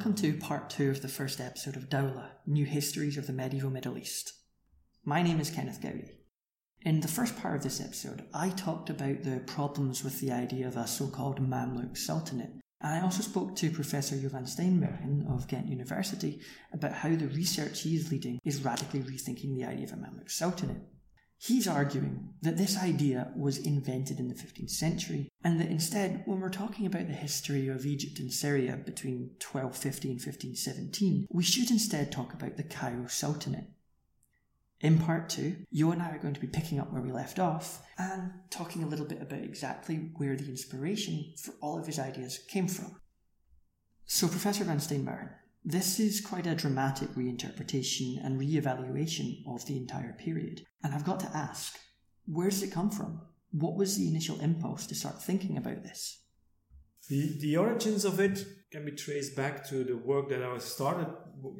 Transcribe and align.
welcome 0.00 0.14
to 0.14 0.32
part 0.38 0.70
two 0.70 0.88
of 0.88 1.02
the 1.02 1.08
first 1.08 1.42
episode 1.42 1.76
of 1.76 1.90
Dawla 1.90 2.30
New 2.46 2.64
Histories 2.64 3.18
of 3.18 3.26
the 3.26 3.34
Medieval 3.34 3.68
Middle 3.68 3.98
East. 3.98 4.32
My 5.04 5.22
name 5.22 5.38
is 5.40 5.50
Kenneth 5.50 5.82
Goudie. 5.82 6.12
In 6.80 7.00
the 7.00 7.06
first 7.06 7.38
part 7.38 7.56
of 7.56 7.62
this 7.62 7.82
episode, 7.82 8.24
I 8.32 8.48
talked 8.48 8.88
about 8.88 9.24
the 9.24 9.42
problems 9.46 10.02
with 10.02 10.18
the 10.18 10.32
idea 10.32 10.66
of 10.66 10.78
a 10.78 10.86
so 10.86 11.06
called 11.06 11.46
Mamluk 11.46 11.98
Sultanate, 11.98 12.62
and 12.80 12.94
I 12.94 13.02
also 13.02 13.22
spoke 13.22 13.54
to 13.56 13.70
Professor 13.70 14.18
Jo 14.18 14.30
Van 14.30 14.46
Steenbergen 14.46 15.30
of 15.30 15.46
Ghent 15.48 15.68
University 15.68 16.40
about 16.72 16.94
how 16.94 17.10
the 17.10 17.28
research 17.28 17.82
he 17.82 17.94
is 17.94 18.10
leading 18.10 18.40
is 18.42 18.64
radically 18.64 19.00
rethinking 19.00 19.54
the 19.54 19.66
idea 19.66 19.84
of 19.84 19.92
a 19.92 19.96
Mamluk 19.96 20.30
Sultanate. 20.30 20.80
He's 21.42 21.66
arguing 21.66 22.34
that 22.42 22.58
this 22.58 22.76
idea 22.76 23.32
was 23.34 23.56
invented 23.56 24.18
in 24.18 24.28
the 24.28 24.34
15th 24.34 24.68
century, 24.68 25.30
and 25.42 25.58
that 25.58 25.70
instead, 25.70 26.22
when 26.26 26.38
we're 26.38 26.50
talking 26.50 26.84
about 26.84 27.06
the 27.06 27.14
history 27.14 27.66
of 27.68 27.86
Egypt 27.86 28.18
and 28.18 28.30
Syria 28.30 28.76
between 28.76 29.30
1250 29.40 30.08
and 30.08 30.20
1517, 30.20 31.26
we 31.30 31.42
should 31.42 31.70
instead 31.70 32.12
talk 32.12 32.34
about 32.34 32.58
the 32.58 32.62
Cairo 32.62 33.06
Sultanate. 33.06 33.70
In 34.82 34.98
part 34.98 35.30
two, 35.30 35.56
you 35.70 35.90
and 35.92 36.02
I 36.02 36.10
are 36.10 36.18
going 36.18 36.34
to 36.34 36.40
be 36.40 36.46
picking 36.46 36.78
up 36.78 36.92
where 36.92 37.00
we 37.00 37.10
left 37.10 37.38
off 37.38 37.86
and 37.96 38.32
talking 38.50 38.82
a 38.82 38.86
little 38.86 39.06
bit 39.06 39.22
about 39.22 39.42
exactly 39.42 40.10
where 40.18 40.36
the 40.36 40.44
inspiration 40.44 41.32
for 41.38 41.54
all 41.62 41.78
of 41.78 41.86
his 41.86 41.98
ideas 41.98 42.38
came 42.48 42.68
from. 42.68 43.00
So, 44.04 44.28
Professor 44.28 44.64
Van 44.64 44.76
Steenbergen, 44.76 45.30
this 45.64 46.00
is 46.00 46.20
quite 46.20 46.46
a 46.46 46.54
dramatic 46.54 47.10
reinterpretation 47.10 48.24
and 48.24 48.38
re-evaluation 48.38 49.44
of 49.46 49.66
the 49.66 49.76
entire 49.76 50.14
period. 50.14 50.62
And 50.82 50.94
I've 50.94 51.04
got 51.04 51.20
to 51.20 51.36
ask, 51.36 51.78
where 52.26 52.48
does 52.48 52.62
it 52.62 52.72
come 52.72 52.90
from? 52.90 53.20
What 53.52 53.76
was 53.76 53.96
the 53.96 54.08
initial 54.08 54.40
impulse 54.40 54.86
to 54.86 54.94
start 54.94 55.22
thinking 55.22 55.58
about 55.58 55.82
this? 55.82 56.22
The, 57.08 57.38
the 57.40 57.56
origins 57.56 58.04
of 58.04 58.20
it 58.20 58.44
can 58.70 58.84
be 58.84 58.92
traced 58.92 59.36
back 59.36 59.68
to 59.68 59.84
the 59.84 59.96
work 59.96 60.28
that 60.30 60.42
I 60.42 60.56
started, 60.58 61.08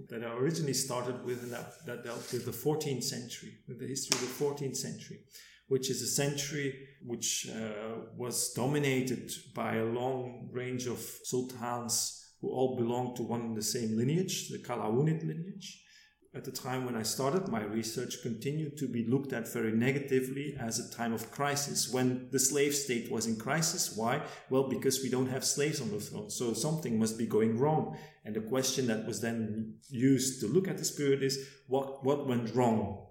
that 0.09 0.25
I 0.25 0.33
originally 0.35 0.75
started 0.75 1.25
with, 1.25 1.43
and 1.43 1.53
that, 1.53 1.85
that 1.87 2.05
dealt 2.05 2.33
with 2.33 2.47
the 2.47 2.53
14th 2.53 3.03
century, 3.03 3.59
with 3.67 3.81
the 3.81 3.87
history 3.87 4.19
of 4.19 4.39
the 4.39 4.45
14th 4.45 4.77
century, 4.77 5.19
which 5.67 5.91
is 5.91 6.03
a 6.03 6.07
century 6.07 6.89
which 7.05 7.49
uh, 7.53 8.01
was 8.17 8.53
dominated 8.53 9.31
by 9.55 9.77
a 9.77 9.85
long 9.85 10.49
range 10.53 10.87
of 10.87 11.01
sultans 11.25 12.21
who 12.41 12.51
all 12.51 12.77
belong 12.77 13.15
to 13.17 13.23
one 13.23 13.41
and 13.41 13.57
the 13.57 13.63
same 13.63 13.97
lineage, 13.97 14.49
the 14.49 14.59
Qalawunid 14.59 15.27
lineage. 15.27 15.83
At 16.33 16.45
the 16.45 16.53
time 16.53 16.85
when 16.85 16.95
I 16.95 17.03
started, 17.03 17.49
my 17.49 17.65
research 17.65 18.23
continued 18.23 18.77
to 18.79 18.87
be 18.87 19.05
looked 19.05 19.33
at 19.33 19.53
very 19.53 19.73
negatively 19.73 20.57
as 20.61 20.79
a 20.79 20.97
time 20.97 21.13
of 21.13 21.33
crisis 21.33 21.93
when 21.93 22.29
the 22.31 22.39
slave 22.39 22.73
state 22.73 23.11
was 23.11 23.27
in 23.27 23.37
crisis. 23.37 23.97
Why? 23.97 24.23
Well, 24.49 24.69
because 24.69 25.03
we 25.03 25.11
don't 25.11 25.27
have 25.27 25.45
slaves 25.45 25.81
on 25.81 25.91
the 25.91 25.99
throne. 25.99 26.31
So 26.31 26.53
something 26.55 27.01
must 27.01 27.19
be 27.19 27.27
going 27.27 27.59
wrong. 27.59 27.99
And 28.25 28.37
the 28.37 28.43
question 28.43 28.87
that 28.87 29.07
was 29.07 29.21
then 29.21 29.75
used 29.89 30.41
to 30.41 30.47
look 30.47 30.69
at 30.69 30.79
this 30.79 30.93
period 30.93 31.25
is 31.25 31.49
what, 31.67 32.05
what 32.05 32.29
went 32.29 32.55
wrong? 32.55 33.10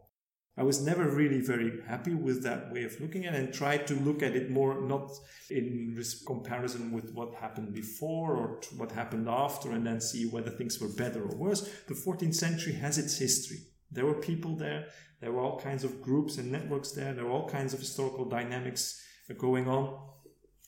I 0.58 0.64
was 0.64 0.82
never 0.82 1.08
really 1.10 1.40
very 1.40 1.82
happy 1.88 2.14
with 2.14 2.44
that 2.44 2.72
way 2.72 2.84
of 2.84 3.00
looking 3.00 3.26
at 3.26 3.34
it 3.34 3.40
and 3.40 3.54
tried 3.54 3.88
to 3.88 3.94
look 3.94 4.22
at 4.22 4.36
it 4.36 4.50
more 4.50 4.82
not 4.82 5.10
in 5.50 5.98
comparison 6.28 6.92
with 6.92 7.14
what 7.14 7.34
happened 7.36 7.74
before 7.74 8.36
or 8.36 8.60
what 8.76 8.92
happened 8.92 9.30
after 9.30 9.72
and 9.72 9.86
then 9.86 10.02
see 10.02 10.26
whether 10.26 10.50
things 10.50 10.80
were 10.82 10.90
better 10.90 11.24
or 11.24 11.36
worse. 11.36 11.62
The 11.88 11.94
14th 11.94 12.36
century 12.36 12.74
has 12.74 12.98
its 12.98 13.18
history. 13.18 13.60
There 13.92 14.06
were 14.06 14.16
people 14.16 14.56
there, 14.56 14.88
there 15.22 15.32
were 15.32 15.42
all 15.42 15.60
kinds 15.60 15.84
of 15.84 16.02
groups 16.02 16.38
and 16.38 16.52
networks 16.52 16.92
there, 16.92 17.14
there 17.14 17.26
were 17.26 17.32
all 17.32 17.50
kinds 17.50 17.74
of 17.74 17.80
historical 17.80 18.26
dynamics 18.26 19.02
uh, 19.30 19.36
going 19.36 19.68
on. 19.68 19.98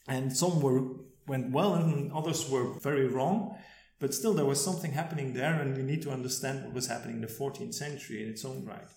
And 0.08 0.36
some 0.36 0.62
were 0.62 0.82
went 1.28 1.52
well 1.52 1.76
and 1.76 2.12
others 2.14 2.50
were 2.50 2.74
very 2.80 3.08
wrong. 3.08 3.58
But 4.00 4.16
still, 4.16 4.34
there 4.34 4.46
was 4.46 4.64
something 4.64 4.94
happening 4.94 5.34
there, 5.34 5.62
and 5.62 5.78
we 5.78 5.84
need 5.84 6.02
to 6.02 6.10
understand 6.10 6.66
what 6.66 6.74
was 6.74 6.88
happening 6.88 7.18
in 7.18 7.22
the 7.22 7.28
14th 7.28 7.76
century 7.76 8.24
in 8.24 8.30
its 8.30 8.44
own 8.44 8.66
right. 8.66 8.88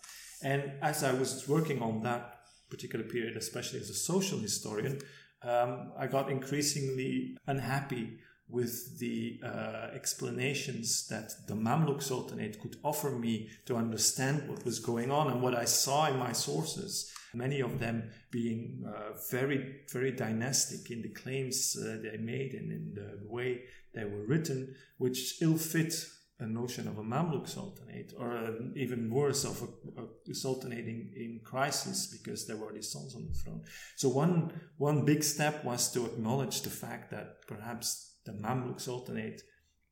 And 0.42 0.72
as 0.82 1.02
I 1.02 1.12
was 1.12 1.48
working 1.48 1.80
on 1.82 2.02
that 2.02 2.40
particular 2.70 3.04
period, 3.04 3.36
especially 3.36 3.80
as 3.80 3.90
a 3.90 3.94
social 3.94 4.38
historian, 4.38 5.00
um, 5.42 5.92
I 5.98 6.06
got 6.06 6.30
increasingly 6.30 7.36
unhappy 7.46 8.18
with 8.48 8.98
the 8.98 9.40
uh, 9.42 9.88
explanations 9.94 11.08
that 11.08 11.32
the 11.48 11.54
Mamluk 11.54 12.02
Sultanate 12.02 12.60
could 12.60 12.76
offer 12.84 13.10
me 13.10 13.48
to 13.66 13.76
understand 13.76 14.48
what 14.48 14.64
was 14.64 14.78
going 14.78 15.10
on 15.10 15.30
and 15.30 15.42
what 15.42 15.54
I 15.54 15.64
saw 15.64 16.06
in 16.06 16.18
my 16.18 16.32
sources. 16.32 17.10
Many 17.32 17.60
of 17.60 17.80
them 17.80 18.10
being 18.30 18.84
uh, 18.86 19.16
very, 19.30 19.80
very 19.92 20.12
dynastic 20.12 20.90
in 20.90 21.02
the 21.02 21.08
claims 21.08 21.76
uh, 21.76 21.98
they 22.02 22.16
made 22.18 22.54
and 22.54 22.70
in 22.70 22.94
the 22.94 23.18
way 23.28 23.62
they 23.94 24.04
were 24.04 24.24
written, 24.26 24.74
which 24.98 25.40
ill 25.42 25.56
fit 25.56 26.06
a 26.40 26.46
notion 26.46 26.88
of 26.88 26.98
a 26.98 27.02
Mamluk 27.02 27.48
sultanate, 27.48 28.12
or 28.18 28.56
even 28.74 29.08
worse, 29.10 29.44
of 29.44 29.62
a, 29.96 30.30
a 30.30 30.34
sultanate 30.34 30.86
in, 30.86 31.10
in, 31.14 31.40
crisis 31.44 32.08
because 32.08 32.46
there 32.46 32.56
were 32.56 32.72
these 32.72 32.90
sons 32.90 33.14
on 33.14 33.26
the 33.26 33.34
throne. 33.34 33.62
So 33.96 34.08
one 34.08 34.52
one 34.76 35.04
big 35.04 35.22
step 35.22 35.64
was 35.64 35.92
to 35.92 36.06
acknowledge 36.06 36.62
the 36.62 36.70
fact 36.70 37.10
that 37.12 37.46
perhaps 37.46 38.16
the 38.24 38.32
Mamluk 38.32 38.80
sultanate 38.80 39.42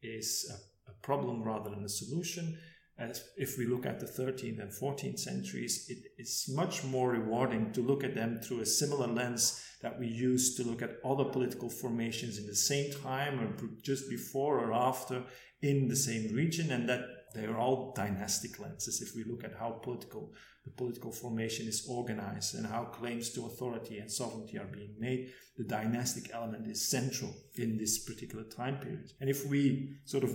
is 0.02 0.50
a, 0.50 0.90
a 0.90 0.94
problem 1.02 1.42
rather 1.44 1.70
than 1.70 1.84
a 1.84 1.88
solution. 1.88 2.58
As 2.98 3.24
if 3.36 3.56
we 3.56 3.66
look 3.66 3.86
at 3.86 4.00
the 4.00 4.06
13th 4.06 4.60
and 4.60 4.70
14th 4.70 5.18
centuries, 5.18 5.86
it 5.88 5.98
is 6.18 6.50
much 6.54 6.84
more 6.84 7.10
rewarding 7.10 7.72
to 7.72 7.80
look 7.80 8.04
at 8.04 8.14
them 8.14 8.40
through 8.40 8.60
a 8.60 8.66
similar 8.66 9.06
lens 9.06 9.64
that 9.80 9.98
we 9.98 10.06
use 10.06 10.54
to 10.56 10.62
look 10.62 10.82
at 10.82 10.98
other 11.04 11.24
political 11.24 11.68
formations 11.68 12.38
in 12.38 12.46
the 12.46 12.54
same 12.54 12.92
time 13.02 13.40
or 13.40 13.48
just 13.82 14.08
before 14.10 14.60
or 14.60 14.72
after 14.72 15.24
in 15.62 15.88
the 15.88 15.96
same 15.96 16.34
region 16.34 16.70
and 16.70 16.88
that 16.88 17.02
they 17.34 17.46
are 17.46 17.56
all 17.56 17.94
dynastic 17.96 18.58
lenses 18.58 19.00
if 19.00 19.16
we 19.16 19.24
look 19.24 19.42
at 19.42 19.54
how 19.58 19.70
political 19.70 20.32
the 20.64 20.70
political 20.70 21.10
formation 21.10 21.66
is 21.66 21.86
organized 21.88 22.54
and 22.54 22.66
how 22.66 22.84
claims 22.84 23.30
to 23.30 23.46
authority 23.46 23.98
and 23.98 24.10
sovereignty 24.10 24.58
are 24.58 24.66
being 24.66 24.94
made 24.98 25.32
the 25.56 25.64
dynastic 25.64 26.30
element 26.32 26.66
is 26.66 26.88
central 26.88 27.34
in 27.56 27.76
this 27.76 27.98
particular 27.98 28.44
time 28.44 28.76
period. 28.78 29.12
And 29.20 29.28
if 29.28 29.46
we 29.46 29.96
sort 30.04 30.24
of 30.24 30.34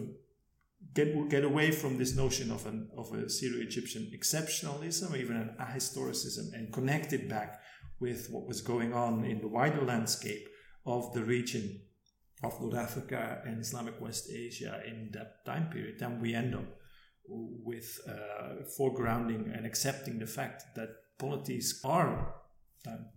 get 0.93 1.29
get 1.29 1.43
away 1.43 1.71
from 1.71 1.97
this 1.97 2.16
notion 2.16 2.51
of 2.51 2.66
an 2.67 2.89
of 2.95 3.11
a 3.13 3.29
Syro-Egyptian 3.29 4.11
exceptionalism 4.16 5.17
even 5.17 5.35
an 5.35 5.55
ahistoricism 5.59 6.53
and 6.53 6.71
connect 6.71 7.13
it 7.13 7.27
back 7.27 7.61
with 7.99 8.29
what 8.29 8.47
was 8.47 8.61
going 8.61 8.93
on 8.93 9.25
in 9.25 9.41
the 9.41 9.47
wider 9.47 9.81
landscape 9.81 10.47
of 10.85 11.13
the 11.13 11.23
region 11.23 11.81
of 12.43 12.61
North 12.61 12.75
Africa 12.75 13.41
and 13.45 13.59
Islamic 13.59 13.99
West 13.99 14.29
Asia 14.31 14.81
in 14.85 15.09
that 15.13 15.45
time 15.45 15.69
period, 15.69 15.99
then 15.99 16.21
we 16.21 16.35
end 16.35 16.55
up 16.55 16.65
with 17.27 17.99
uh, 18.07 18.63
foregrounding 18.79 19.55
and 19.55 19.65
accepting 19.65 20.19
the 20.19 20.27
fact 20.27 20.63
that 20.75 20.89
polities 21.17 21.81
are 21.83 22.35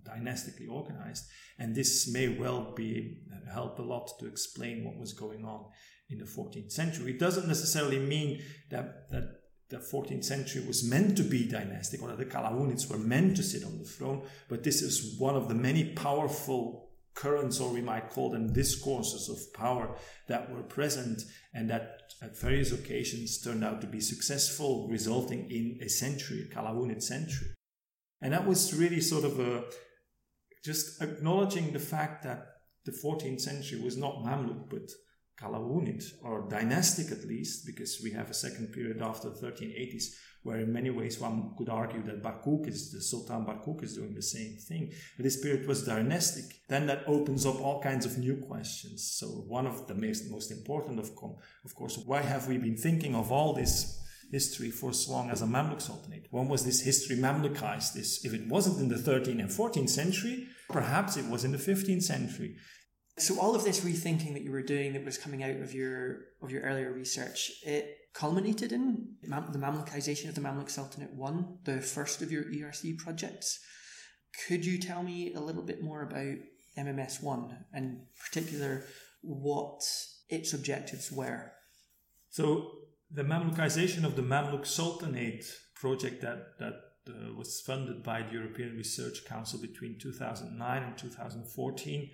dynastically 0.05 0.67
organized, 0.67 1.25
and 1.59 1.75
this 1.75 2.11
may 2.13 2.29
well 2.29 2.73
be 2.75 3.19
help 3.53 3.79
a 3.79 3.83
lot 3.83 4.11
to 4.19 4.27
explain 4.27 4.85
what 4.85 4.97
was 4.97 5.13
going 5.13 5.45
on 5.45 5.67
in 6.09 6.19
the 6.19 6.25
14th 6.25 6.73
century. 6.73 7.13
It 7.13 7.19
doesn't 7.19 7.47
necessarily 7.47 7.99
mean 7.99 8.43
that 8.71 9.11
that 9.11 9.41
the 9.69 9.79
14th 9.79 10.25
century 10.25 10.65
was 10.67 10.83
meant 10.83 11.17
to 11.17 11.23
be 11.23 11.49
dynastic, 11.49 12.03
or 12.03 12.09
that 12.09 12.19
the 12.19 12.25
Qalawunids 12.25 12.91
were 12.91 12.99
meant 12.99 13.37
to 13.37 13.43
sit 13.45 13.65
on 13.65 13.79
the 13.79 13.85
throne, 13.85 14.23
but 14.49 14.65
this 14.65 14.83
is 14.83 15.17
one 15.19 15.37
of 15.37 15.49
the 15.49 15.55
many 15.55 15.93
powerful 15.95 16.90
currents, 17.21 17.61
or 17.61 17.73
we 17.73 17.83
might 17.83 18.11
call 18.11 18.31
them 18.31 18.53
discourses 18.53 19.29
of 19.29 19.53
power 19.53 19.95
that 20.27 20.51
were 20.51 20.63
present 20.63 21.23
and 21.55 21.69
that 21.69 22.01
at 22.23 22.39
various 22.39 22.73
occasions 22.73 23.41
turned 23.41 23.65
out 23.65 23.81
to 23.81 23.87
be 23.87 24.01
successful, 24.01 24.89
resulting 24.89 25.51
in 25.51 25.79
a 25.83 25.89
century, 25.89 26.49
a 26.51 26.55
Qalawunid 26.55 27.03
century. 27.03 27.49
And 28.23 28.33
that 28.33 28.47
was 28.47 28.75
really 28.75 29.01
sort 29.01 29.25
of 29.25 29.39
a 29.39 29.65
just 30.65 31.01
acknowledging 31.03 31.73
the 31.73 31.79
fact 31.79 32.23
that 32.25 32.47
the 32.85 32.93
14th 32.93 33.41
century 33.41 33.81
was 33.81 33.97
not 33.97 34.23
Mamluk, 34.25 34.69
but 34.69 34.91
Qalawunid, 35.41 36.05
or 36.23 36.47
dynastic 36.49 37.11
at 37.11 37.27
least, 37.27 37.67
because 37.67 38.01
we 38.03 38.11
have 38.11 38.31
a 38.31 38.35
second 38.35 38.73
period 38.73 39.01
after 39.01 39.31
the 39.31 39.47
1380s, 39.47 40.15
where 40.43 40.59
in 40.59 40.73
many 40.73 40.91
ways 40.91 41.21
one 41.21 41.53
could 41.57 41.69
argue 41.69 42.03
that 42.03 42.23
Barquq 42.23 42.67
is, 42.67 42.93
the 42.93 43.01
Sultan 43.01 43.45
Barquq 43.45 43.83
is 43.83 43.97
doing 43.97 44.15
the 44.15 44.23
same 44.23 44.57
thing. 44.57 44.93
But 45.17 45.25
this 45.25 45.41
period 45.41 45.67
was 45.67 45.85
dynastic. 45.85 46.45
Then 46.69 46.87
that 46.87 47.05
opens 47.07 47.45
up 47.45 47.61
all 47.61 47.83
kinds 47.83 48.07
of 48.07 48.19
new 48.19 48.37
questions. 48.37 49.17
So 49.19 49.27
one 49.27 49.67
of 49.67 49.87
the 49.87 49.95
most, 49.95 50.31
most 50.31 50.51
important, 50.51 50.99
of, 50.99 51.15
com- 51.15 51.37
of 51.65 51.75
course, 51.75 51.99
why 51.99 52.23
have 52.23 52.49
we 52.49 52.57
been 52.59 52.77
thinking 52.77 53.15
of 53.15 53.31
all 53.31 53.53
this 53.53 53.99
history 54.31 54.71
for 54.71 54.91
as 54.91 55.09
long 55.09 55.31
as 55.31 55.43
a 55.43 55.47
Mamluk 55.47 55.83
Sultanate? 55.83 56.27
When 56.31 56.49
was 56.49 56.65
this 56.65 56.81
history 56.81 57.17
Mamlukized? 57.17 57.93
This, 57.93 58.25
if 58.25 58.33
it 58.33 58.47
wasn't 58.47 58.79
in 58.81 58.89
the 58.89 59.11
13th 59.11 59.41
and 59.41 59.51
14th 59.51 59.91
century, 59.91 60.47
perhaps 60.71 61.17
it 61.17 61.27
was 61.27 61.45
in 61.45 61.53
the 61.53 61.59
15th 61.59 62.03
century. 62.03 62.57
So 63.21 63.39
all 63.39 63.55
of 63.55 63.65
this 63.65 63.81
rethinking 63.81 64.33
that 64.33 64.43
you 64.43 64.51
were 64.51 64.63
doing 64.63 64.95
that 64.95 65.05
was 65.05 65.19
coming 65.19 65.43
out 65.43 65.61
of 65.61 65.75
your 65.75 66.21
of 66.43 66.51
your 66.51 66.63
earlier 66.63 66.91
research, 66.91 67.53
it 67.63 67.99
culminated 68.15 68.73
in 68.73 69.15
the 69.23 69.29
Mamlukization 69.59 70.29
of 70.29 70.35
the 70.35 70.41
Mamluk 70.41 70.71
Sultanate 70.71 71.15
One, 71.15 71.59
the 71.65 71.81
first 71.81 72.23
of 72.23 72.33
your 72.33 72.45
ERC 72.45 72.99
projects. 72.99 73.61
Could 74.47 74.65
you 74.65 74.79
tell 74.79 75.03
me 75.03 75.35
a 75.35 75.41
little 75.41 75.63
bit 75.63 75.83
more 75.83 76.03
about 76.03 76.37
MMS 76.79 77.23
One, 77.23 77.65
and 77.73 77.85
in 77.85 78.07
particular 78.25 78.85
what 79.23 79.83
its 80.29 80.55
objectives 80.55 81.13
were? 81.13 81.53
So 82.31 82.71
the 83.11 83.25
Mamlukization 83.25 84.05
of 84.05 84.17
the 84.17 84.23
Mamluk 84.23 84.67
Sultanate 84.67 85.45
project 85.75 86.23
that, 86.23 86.59
that 86.59 86.75
uh, 87.09 87.35
was 87.37 87.61
funded 87.61 88.03
by 88.03 88.23
the 88.23 88.33
European 88.33 88.77
Research 88.77 89.25
Council 89.27 89.61
between 89.61 89.99
2009 89.99 90.83
and 90.83 90.97
2014 90.97 92.11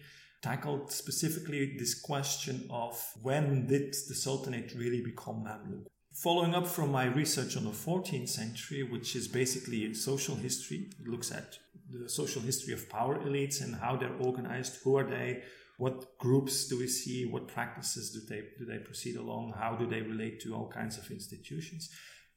tackled 0.46 0.92
specifically 0.92 1.76
this 1.76 1.94
question 2.00 2.68
of 2.70 2.94
when 3.20 3.66
did 3.66 3.92
the 4.08 4.14
Sultanate 4.14 4.72
really 4.76 5.02
become 5.02 5.44
Mamluk? 5.44 5.86
Following 6.14 6.54
up 6.54 6.68
from 6.68 6.92
my 6.92 7.06
research 7.06 7.56
on 7.56 7.64
the 7.64 7.70
14th 7.70 8.28
century, 8.28 8.84
which 8.84 9.16
is 9.16 9.26
basically 9.26 9.92
social 9.92 10.36
history, 10.36 10.88
it 11.00 11.08
looks 11.08 11.32
at 11.32 11.58
the 11.90 12.08
social 12.08 12.40
history 12.40 12.72
of 12.72 12.88
power 12.88 13.18
elites 13.18 13.60
and 13.60 13.74
how 13.74 13.96
they're 13.96 14.20
organized, 14.20 14.78
who 14.84 14.96
are 14.96 15.08
they, 15.16 15.42
what 15.78 16.16
groups 16.18 16.68
do 16.68 16.78
we 16.78 16.86
see, 16.86 17.26
what 17.26 17.48
practices 17.48 18.12
do 18.12 18.20
they 18.30 18.42
do 18.58 18.64
they 18.64 18.78
proceed 18.78 19.16
along, 19.16 19.52
how 19.58 19.74
do 19.74 19.84
they 19.88 20.00
relate 20.00 20.40
to 20.40 20.54
all 20.54 20.68
kinds 20.68 20.96
of 20.96 21.10
institutions. 21.10 21.90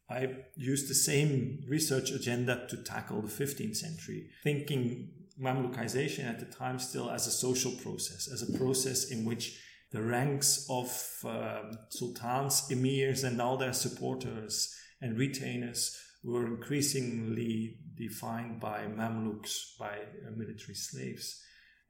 I 0.09 0.21
used 0.55 0.89
the 0.89 0.95
same 0.95 1.59
research 1.67 2.09
agenda 2.09 2.65
to 2.69 2.77
tackle 2.77 3.21
the 3.21 3.27
15th 3.27 3.77
century, 3.77 4.31
thinking 4.43 5.11
Mamlukization 5.41 6.25
at 6.25 6.39
the 6.39 6.45
time 6.45 6.79
still 6.79 7.09
as 7.09 7.27
a 7.27 7.31
social 7.31 7.71
process, 7.71 8.27
as 8.31 8.41
a 8.41 8.57
process 8.57 9.11
in 9.11 9.25
which 9.25 9.59
the 9.91 10.01
ranks 10.01 10.67
of 10.69 10.87
uh, 11.25 11.61
sultans, 11.89 12.67
emirs, 12.69 13.23
and 13.23 13.41
all 13.41 13.57
their 13.57 13.73
supporters 13.73 14.75
and 15.01 15.17
retainers 15.17 15.97
were 16.23 16.45
increasingly 16.45 17.77
defined 17.97 18.59
by 18.59 18.85
Mamluks, 18.85 19.77
by 19.79 19.97
uh, 19.97 20.31
military 20.35 20.75
slaves. 20.75 21.41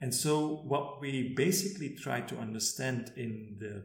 And 0.02 0.14
so, 0.14 0.62
what 0.66 1.02
we 1.02 1.34
basically 1.36 1.96
try 1.96 2.22
to 2.22 2.38
understand 2.38 3.12
in 3.18 3.58
the 3.60 3.84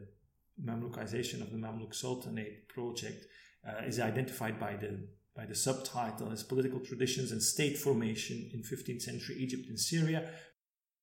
Mamlukization 0.63 1.41
of 1.41 1.51
the 1.51 1.57
Mamluk 1.57 1.93
Sultanate 1.93 2.69
project 2.69 3.25
uh, 3.67 3.83
is 3.85 3.99
identified 3.99 4.59
by 4.59 4.75
the 4.75 5.07
by 5.35 5.45
the 5.45 5.55
subtitle 5.55 6.31
as 6.31 6.43
political 6.43 6.79
traditions 6.79 7.31
and 7.31 7.41
state 7.41 7.77
formation 7.77 8.49
in 8.53 8.61
15th 8.61 9.01
century 9.01 9.35
Egypt 9.37 9.67
and 9.67 9.79
Syria. 9.79 10.29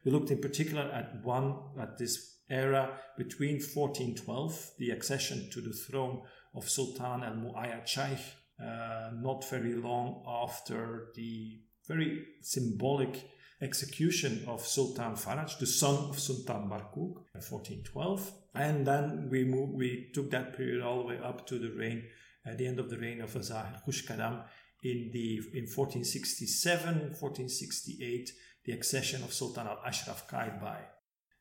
We 0.04 0.10
looked 0.10 0.30
in 0.30 0.40
particular 0.40 0.82
at 0.82 1.22
one 1.22 1.54
at 1.78 1.98
this 1.98 2.38
era 2.48 2.98
between 3.16 3.60
1412, 3.60 4.72
the 4.78 4.90
accession 4.90 5.48
to 5.52 5.60
the 5.60 5.72
throne 5.72 6.22
of 6.54 6.68
Sultan 6.68 7.22
al 7.22 7.34
Muayyad 7.34 7.86
Shaykh, 7.86 8.18
uh, 8.60 9.10
not 9.20 9.48
very 9.48 9.74
long 9.74 10.24
after 10.26 11.08
the 11.14 11.60
very 11.86 12.24
symbolic 12.40 13.28
execution 13.60 14.44
of 14.48 14.66
Sultan 14.66 15.12
Faraj, 15.12 15.58
the 15.58 15.66
son 15.66 16.08
of 16.08 16.18
Sultan 16.18 16.68
Barquq, 16.68 17.14
in 17.34 17.40
1412. 17.40 18.32
And 18.54 18.86
then 18.86 19.28
we 19.30 19.44
moved, 19.44 19.74
we 19.74 20.10
took 20.12 20.30
that 20.30 20.56
period 20.56 20.82
all 20.82 20.98
the 20.98 21.08
way 21.08 21.18
up 21.18 21.46
to 21.46 21.58
the 21.58 21.70
reign, 21.70 22.04
at 22.44 22.58
the 22.58 22.66
end 22.66 22.78
of 22.78 22.90
the 22.90 22.98
reign 22.98 23.20
of 23.20 23.30
Zahir 23.30 23.80
Khushkadam 23.86 24.44
in 24.82 25.10
the 25.12 25.36
in 25.54 25.66
1467, 25.66 26.94
1468, 27.18 28.30
the 28.64 28.72
accession 28.72 29.22
of 29.22 29.32
Sultan 29.32 29.66
al-Ashraf 29.66 30.28
Qaitbay. 30.28 30.82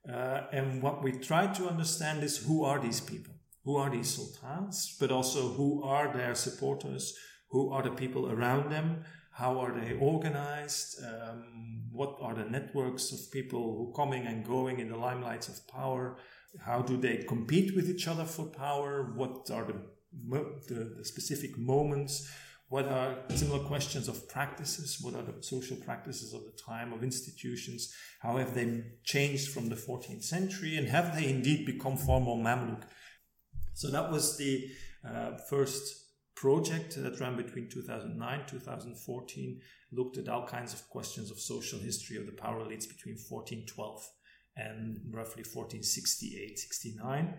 Uh, 0.08 0.48
and 0.52 0.82
what 0.82 1.04
we 1.04 1.12
try 1.12 1.48
to 1.48 1.68
understand 1.68 2.24
is 2.24 2.38
who 2.38 2.64
are 2.64 2.80
these 2.80 3.02
people? 3.02 3.34
Who 3.64 3.76
are 3.78 3.90
these 3.90 4.16
sultans? 4.16 4.98
But 5.00 5.12
also 5.12 5.50
who 5.50 5.84
are 5.84 6.12
their 6.12 6.34
supporters? 6.34 7.16
Who 7.50 7.72
are 7.72 7.84
the 7.84 7.92
people 7.92 8.32
around 8.32 8.72
them? 8.72 9.04
How 9.34 9.60
are 9.60 9.80
they 9.80 9.98
organized? 10.00 11.04
Um, 11.04 11.84
what 11.92 12.18
are 12.22 12.34
the 12.34 12.50
networks 12.50 13.12
of 13.12 13.32
people 13.32 13.76
who 13.78 13.94
coming 13.96 14.26
and 14.26 14.46
going 14.46 14.80
in 14.80 14.90
the 14.90 14.98
limelights 14.98 15.50
of 15.50 15.68
power? 15.68 16.18
How 16.60 16.82
do 16.82 16.98
they 16.98 17.18
compete 17.18 17.76
with 17.76 17.90
each 17.90 18.08
other 18.08 18.26
for 18.26 18.46
power? 18.46 19.14
What 19.16 19.50
are 19.52 19.66
the, 19.66 19.76
the, 20.12 20.96
the 20.98 21.06
specific 21.06 21.58
moments? 21.58 22.30
What 22.70 22.88
are 22.88 23.18
similar 23.36 23.60
questions 23.66 24.08
of 24.08 24.30
practices? 24.30 25.00
What 25.02 25.16
are 25.16 25.24
the 25.24 25.44
social 25.44 25.76
practices 25.78 26.34
of 26.34 26.46
the 26.46 26.58
time, 26.58 26.94
of 26.94 27.04
institutions? 27.04 27.94
How 28.22 28.38
have 28.38 28.54
they 28.56 28.84
changed 29.04 29.50
from 29.52 29.68
the 29.68 29.76
14th 29.76 30.24
century? 30.24 30.78
And 30.78 30.88
have 30.88 31.16
they 31.16 31.28
indeed 31.28 31.66
become 31.66 31.98
formal 31.98 32.38
Mamluk? 32.38 32.84
So 33.74 33.90
that 33.92 34.10
was 34.10 34.38
the 34.38 34.70
uh, 35.06 35.38
first 35.50 36.02
project 36.36 36.96
that 37.02 37.20
ran 37.20 37.36
between 37.36 37.70
2009 37.70 38.42
2014 38.48 39.62
looked 39.92 40.18
at 40.18 40.30
all 40.30 40.48
kinds 40.48 40.74
of 40.74 40.88
questions 40.90 41.30
of 41.30 41.40
social 41.40 41.78
history 41.78 42.18
of 42.18 42.26
the 42.26 42.32
power 42.32 42.62
elites 42.62 42.88
between 42.88 43.16
1412 43.16 44.10
and 44.58 44.98
roughly 45.12 45.44
1468 45.44 46.58
69 46.58 47.36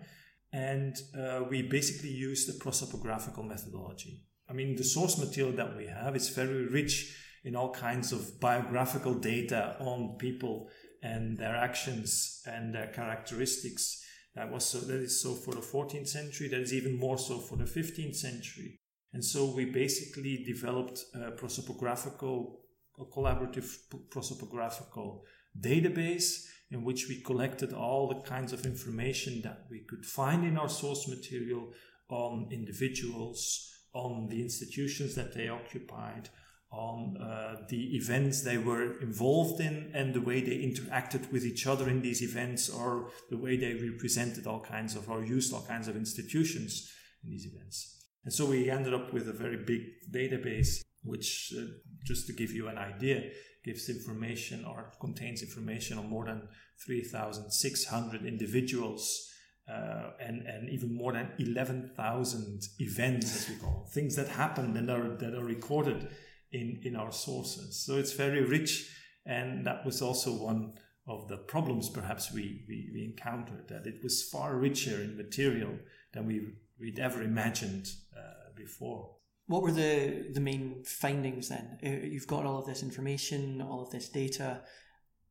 and 0.53 0.95
uh, 1.19 1.41
we 1.49 1.63
basically 1.63 2.11
use 2.11 2.45
the 2.45 2.53
prosopographical 2.63 3.45
methodology. 3.45 4.21
I 4.47 4.53
mean 4.53 4.75
the 4.75 4.83
source 4.83 5.17
material 5.17 5.55
that 5.55 5.75
we 5.75 5.87
have 5.87 6.15
is 6.15 6.29
very 6.29 6.67
rich 6.67 7.17
in 7.43 7.55
all 7.55 7.71
kinds 7.73 8.11
of 8.11 8.39
biographical 8.39 9.15
data 9.15 9.75
on 9.79 10.15
people 10.17 10.69
and 11.01 11.37
their 11.37 11.55
actions 11.55 12.41
and 12.45 12.73
their 12.73 12.87
characteristics. 12.87 14.01
That 14.35 14.51
was 14.51 14.65
so 14.65 14.79
that 14.79 15.01
is 15.01 15.21
so 15.21 15.33
for 15.33 15.53
the 15.53 15.61
14th 15.61 16.07
century 16.07 16.47
that 16.49 16.61
is 16.61 16.73
even 16.73 16.97
more 16.97 17.17
so 17.17 17.39
for 17.39 17.57
the 17.57 17.65
15th 17.65 18.15
century. 18.15 18.79
And 19.11 19.23
so 19.23 19.53
we 19.53 19.65
basically 19.65 20.43
developed 20.43 20.99
a 21.13 21.31
prosopographical, 21.31 22.55
a 22.99 23.05
collaborative 23.05 23.69
prosopographical 24.09 25.21
database 25.59 26.45
in 26.73 26.83
which 26.83 27.07
we 27.07 27.21
collected 27.21 27.71
all 27.71 28.07
the 28.07 28.27
kinds 28.27 28.51
of 28.51 28.65
information 28.65 29.41
that 29.43 29.65
we 29.69 29.79
could 29.87 30.03
find 30.03 30.43
in 30.43 30.57
our 30.57 30.67
source 30.69 31.07
material 31.07 31.71
on 32.09 32.49
individuals, 32.51 33.69
on 33.93 34.27
the 34.29 34.41
institutions 34.41 35.13
that 35.13 35.35
they 35.35 35.47
occupied, 35.47 36.29
on 36.71 37.15
uh, 37.17 37.55
the 37.69 37.95
events 37.95 38.41
they 38.41 38.57
were 38.57 38.99
involved 39.01 39.61
in 39.61 39.91
and 39.93 40.15
the 40.15 40.21
way 40.21 40.41
they 40.41 40.57
interacted 40.57 41.31
with 41.31 41.45
each 41.45 41.67
other 41.67 41.87
in 41.87 42.01
these 42.01 42.23
events 42.23 42.67
or 42.67 43.09
the 43.29 43.37
way 43.37 43.55
they 43.55 43.75
represented 43.75 44.47
all 44.47 44.59
kinds 44.59 44.95
of 44.95 45.07
or 45.07 45.23
used 45.23 45.53
all 45.53 45.61
kinds 45.61 45.87
of 45.87 45.95
institutions 45.95 46.91
in 47.23 47.29
these 47.29 47.45
events. 47.45 48.03
And 48.25 48.33
so 48.33 48.47
we 48.47 48.71
ended 48.71 48.95
up 48.95 49.13
with 49.13 49.29
a 49.29 49.33
very 49.33 49.57
big 49.57 49.81
database, 50.11 50.81
which, 51.03 51.53
uh, 51.55 51.65
just 52.03 52.25
to 52.27 52.33
give 52.33 52.51
you 52.51 52.67
an 52.67 52.79
idea, 52.79 53.29
gives 53.63 53.89
information 53.89 54.65
or 54.65 54.91
contains 54.99 55.41
information 55.41 55.97
on 55.97 56.09
more 56.09 56.25
than 56.25 56.47
3,600 56.85 58.25
individuals 58.25 59.29
uh, 59.71 60.11
and, 60.19 60.41
and 60.45 60.69
even 60.69 60.93
more 60.93 61.13
than 61.13 61.31
11,000 61.39 62.67
events, 62.79 63.35
as 63.35 63.49
we 63.49 63.55
call 63.55 63.71
them, 63.71 63.91
things 63.93 64.15
that 64.15 64.27
happened 64.27 64.75
and 64.75 64.89
are, 64.89 65.15
that 65.15 65.33
are 65.33 65.45
recorded 65.45 66.09
in, 66.51 66.79
in 66.83 66.95
our 66.95 67.11
sources. 67.11 67.83
So 67.85 67.95
it's 67.95 68.11
very 68.13 68.43
rich. 68.43 68.89
And 69.25 69.65
that 69.65 69.85
was 69.85 70.01
also 70.01 70.33
one 70.33 70.73
of 71.07 71.29
the 71.29 71.37
problems 71.37 71.89
perhaps 71.89 72.31
we, 72.33 72.65
we, 72.67 72.89
we 72.93 73.05
encountered, 73.05 73.69
that 73.69 73.87
it 73.87 74.03
was 74.03 74.23
far 74.23 74.57
richer 74.57 75.01
in 75.01 75.15
material 75.15 75.71
than 76.13 76.27
we 76.27 76.41
we'd 76.79 76.99
ever 76.99 77.21
imagined 77.21 77.87
uh, 78.15 78.51
before. 78.55 79.15
What 79.47 79.61
were 79.61 79.71
the, 79.71 80.29
the 80.31 80.39
main 80.39 80.83
findings 80.85 81.49
then? 81.49 81.77
Uh, 81.85 82.05
you've 82.07 82.27
got 82.27 82.45
all 82.45 82.59
of 82.59 82.65
this 82.65 82.81
information, 82.81 83.61
all 83.61 83.83
of 83.83 83.91
this 83.91 84.09
data. 84.09 84.61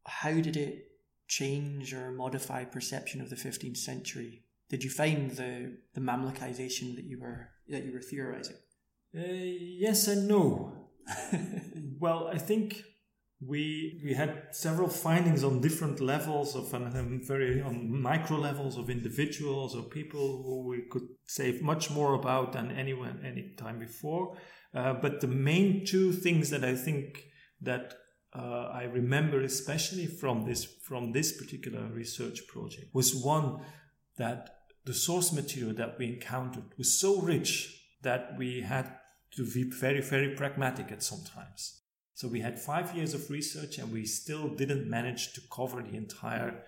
How 0.04 0.32
did 0.32 0.56
it 0.56 0.90
change 1.28 1.94
or 1.94 2.12
modify 2.12 2.64
perception 2.64 3.20
of 3.20 3.30
the 3.30 3.36
15th 3.36 3.78
century? 3.78 4.42
Did 4.68 4.84
you 4.84 4.90
find 4.90 5.30
the, 5.30 5.78
the 5.94 6.00
Mamlukization 6.00 6.96
that 6.96 7.04
you 7.04 7.20
were 7.20 7.50
that 7.68 7.84
you 7.84 7.92
were 7.92 8.00
theorizing? 8.00 8.56
Uh, 9.16 9.20
yes 9.26 10.08
and 10.08 10.28
no. 10.28 10.88
well, 11.98 12.28
I 12.28 12.38
think 12.38 12.84
we 13.46 14.00
we 14.04 14.14
had 14.14 14.48
several 14.52 14.88
findings 14.88 15.42
on 15.42 15.60
different 15.60 16.00
levels 16.00 16.54
of 16.54 16.72
um, 16.74 17.20
very 17.24 17.60
on 17.60 18.00
micro 18.00 18.36
levels 18.36 18.76
of 18.78 18.88
individuals 18.88 19.74
or 19.74 19.82
people 19.82 20.42
who 20.44 20.68
we 20.68 20.82
could 20.90 21.08
say 21.26 21.58
much 21.60 21.90
more 21.90 22.14
about 22.14 22.52
than 22.52 22.70
anyone 22.70 23.20
any 23.24 23.54
time 23.56 23.78
before. 23.78 24.36
Uh, 24.74 24.94
but 24.94 25.20
the 25.20 25.26
main 25.26 25.84
two 25.84 26.12
things 26.12 26.50
that 26.50 26.64
I 26.64 26.74
think 26.74 27.24
that 27.60 27.94
uh, 28.34 28.68
I 28.72 28.84
remember 28.84 29.42
especially 29.42 30.06
from 30.06 30.44
this 30.44 30.64
from 30.64 31.12
this 31.12 31.36
particular 31.36 31.86
research 31.92 32.46
project 32.46 32.94
was 32.94 33.14
one 33.14 33.60
that 34.18 34.50
the 34.84 34.94
source 34.94 35.32
material 35.32 35.74
that 35.74 35.98
we 35.98 36.06
encountered 36.06 36.64
was 36.78 36.98
so 36.98 37.20
rich 37.20 37.82
that 38.02 38.34
we 38.38 38.60
had 38.60 38.98
to 39.36 39.44
be 39.44 39.64
very 39.64 40.00
very 40.00 40.34
pragmatic 40.34 40.92
at 40.92 41.02
some 41.02 41.22
times 41.24 41.82
so 42.14 42.28
we 42.28 42.40
had 42.40 42.58
five 42.58 42.94
years 42.94 43.14
of 43.14 43.30
research 43.30 43.78
and 43.78 43.92
we 43.92 44.04
still 44.06 44.48
didn't 44.48 44.88
manage 44.88 45.32
to 45.34 45.40
cover 45.50 45.82
the 45.82 45.96
entire 45.96 46.64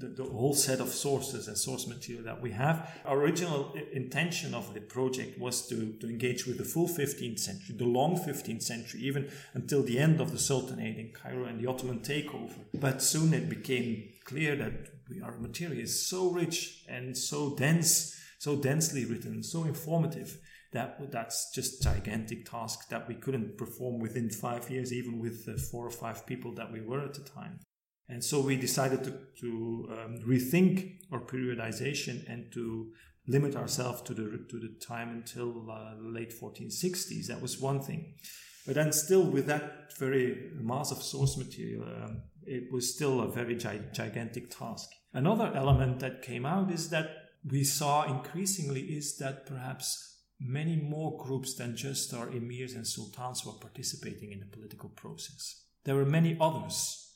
the, 0.00 0.06
the, 0.06 0.22
whole 0.22 0.54
set 0.54 0.78
of 0.78 0.90
sources 0.90 1.48
and 1.48 1.58
source 1.58 1.88
material 1.88 2.24
that 2.24 2.40
we 2.40 2.52
have. 2.52 2.88
Our 3.04 3.18
original 3.18 3.74
intention 3.92 4.54
of 4.54 4.72
the 4.72 4.80
project 4.80 5.40
was 5.40 5.66
to, 5.70 5.92
to 5.94 6.08
engage 6.08 6.46
with 6.46 6.58
the 6.58 6.64
full 6.64 6.86
15th 6.86 7.40
century, 7.40 7.74
the 7.76 7.84
long 7.84 8.16
15th 8.16 8.62
century, 8.62 9.00
even 9.00 9.28
until 9.54 9.82
the 9.82 9.98
end 9.98 10.20
of 10.20 10.30
the 10.30 10.38
Sultanate 10.38 10.98
in 10.98 11.10
Cairo 11.12 11.46
and 11.46 11.58
the 11.58 11.68
Ottoman 11.68 11.98
takeover. 11.98 12.54
But 12.74 13.02
soon 13.02 13.34
it 13.34 13.48
became 13.48 14.10
clear 14.24 14.54
that 14.54 14.72
we, 15.10 15.20
our 15.20 15.36
material 15.36 15.80
is 15.80 16.06
so 16.06 16.30
rich 16.30 16.84
and 16.88 17.18
so 17.18 17.56
dense 17.56 18.14
so 18.38 18.54
densely 18.54 19.04
written, 19.04 19.42
so 19.42 19.64
informative 19.64 20.38
that 20.72 21.10
that's 21.10 21.50
just 21.54 21.82
gigantic 21.82 22.48
task 22.50 22.88
that 22.90 23.08
we 23.08 23.14
couldn't 23.14 23.56
perform 23.56 24.00
within 24.00 24.28
five 24.30 24.70
years, 24.70 24.92
even 24.92 25.18
with 25.18 25.46
the 25.46 25.56
four 25.56 25.86
or 25.86 25.90
five 25.90 26.26
people 26.26 26.54
that 26.54 26.70
we 26.70 26.80
were 26.80 27.04
at 27.04 27.14
the 27.14 27.22
time. 27.22 27.60
And 28.08 28.24
so 28.24 28.40
we 28.40 28.56
decided 28.56 29.04
to, 29.04 29.12
to 29.40 29.88
um, 29.90 30.18
rethink 30.26 30.98
our 31.12 31.20
periodization 31.20 32.28
and 32.30 32.50
to 32.52 32.90
limit 33.26 33.54
ourselves 33.54 34.00
to 34.02 34.14
the 34.14 34.44
to 34.48 34.58
the 34.58 34.74
time 34.80 35.10
until 35.10 35.70
uh, 35.70 35.94
late 36.00 36.32
1460s. 36.32 37.26
That 37.26 37.42
was 37.42 37.60
one 37.60 37.80
thing, 37.80 38.14
but 38.66 38.74
then 38.74 38.92
still 38.92 39.22
with 39.22 39.46
that 39.46 39.92
very 39.98 40.50
mass 40.54 40.90
of 40.90 41.02
source 41.02 41.36
material, 41.36 41.84
um, 41.84 42.22
it 42.46 42.72
was 42.72 42.94
still 42.94 43.20
a 43.20 43.28
very 43.28 43.56
gi- 43.56 43.90
gigantic 43.92 44.50
task. 44.50 44.88
Another 45.12 45.52
element 45.54 46.00
that 46.00 46.22
came 46.22 46.46
out 46.46 46.70
is 46.70 46.88
that 46.90 47.10
we 47.44 47.64
saw 47.64 48.04
increasingly 48.04 48.82
is 48.82 49.16
that 49.18 49.46
perhaps 49.46 50.17
many 50.40 50.76
more 50.76 51.16
groups 51.18 51.54
than 51.54 51.76
just 51.76 52.14
our 52.14 52.28
emirs 52.28 52.74
and 52.74 52.86
sultans 52.86 53.44
were 53.44 53.52
participating 53.52 54.32
in 54.32 54.40
the 54.40 54.46
political 54.46 54.88
process. 54.90 55.64
There 55.84 55.96
were 55.96 56.04
many 56.04 56.36
others 56.40 57.08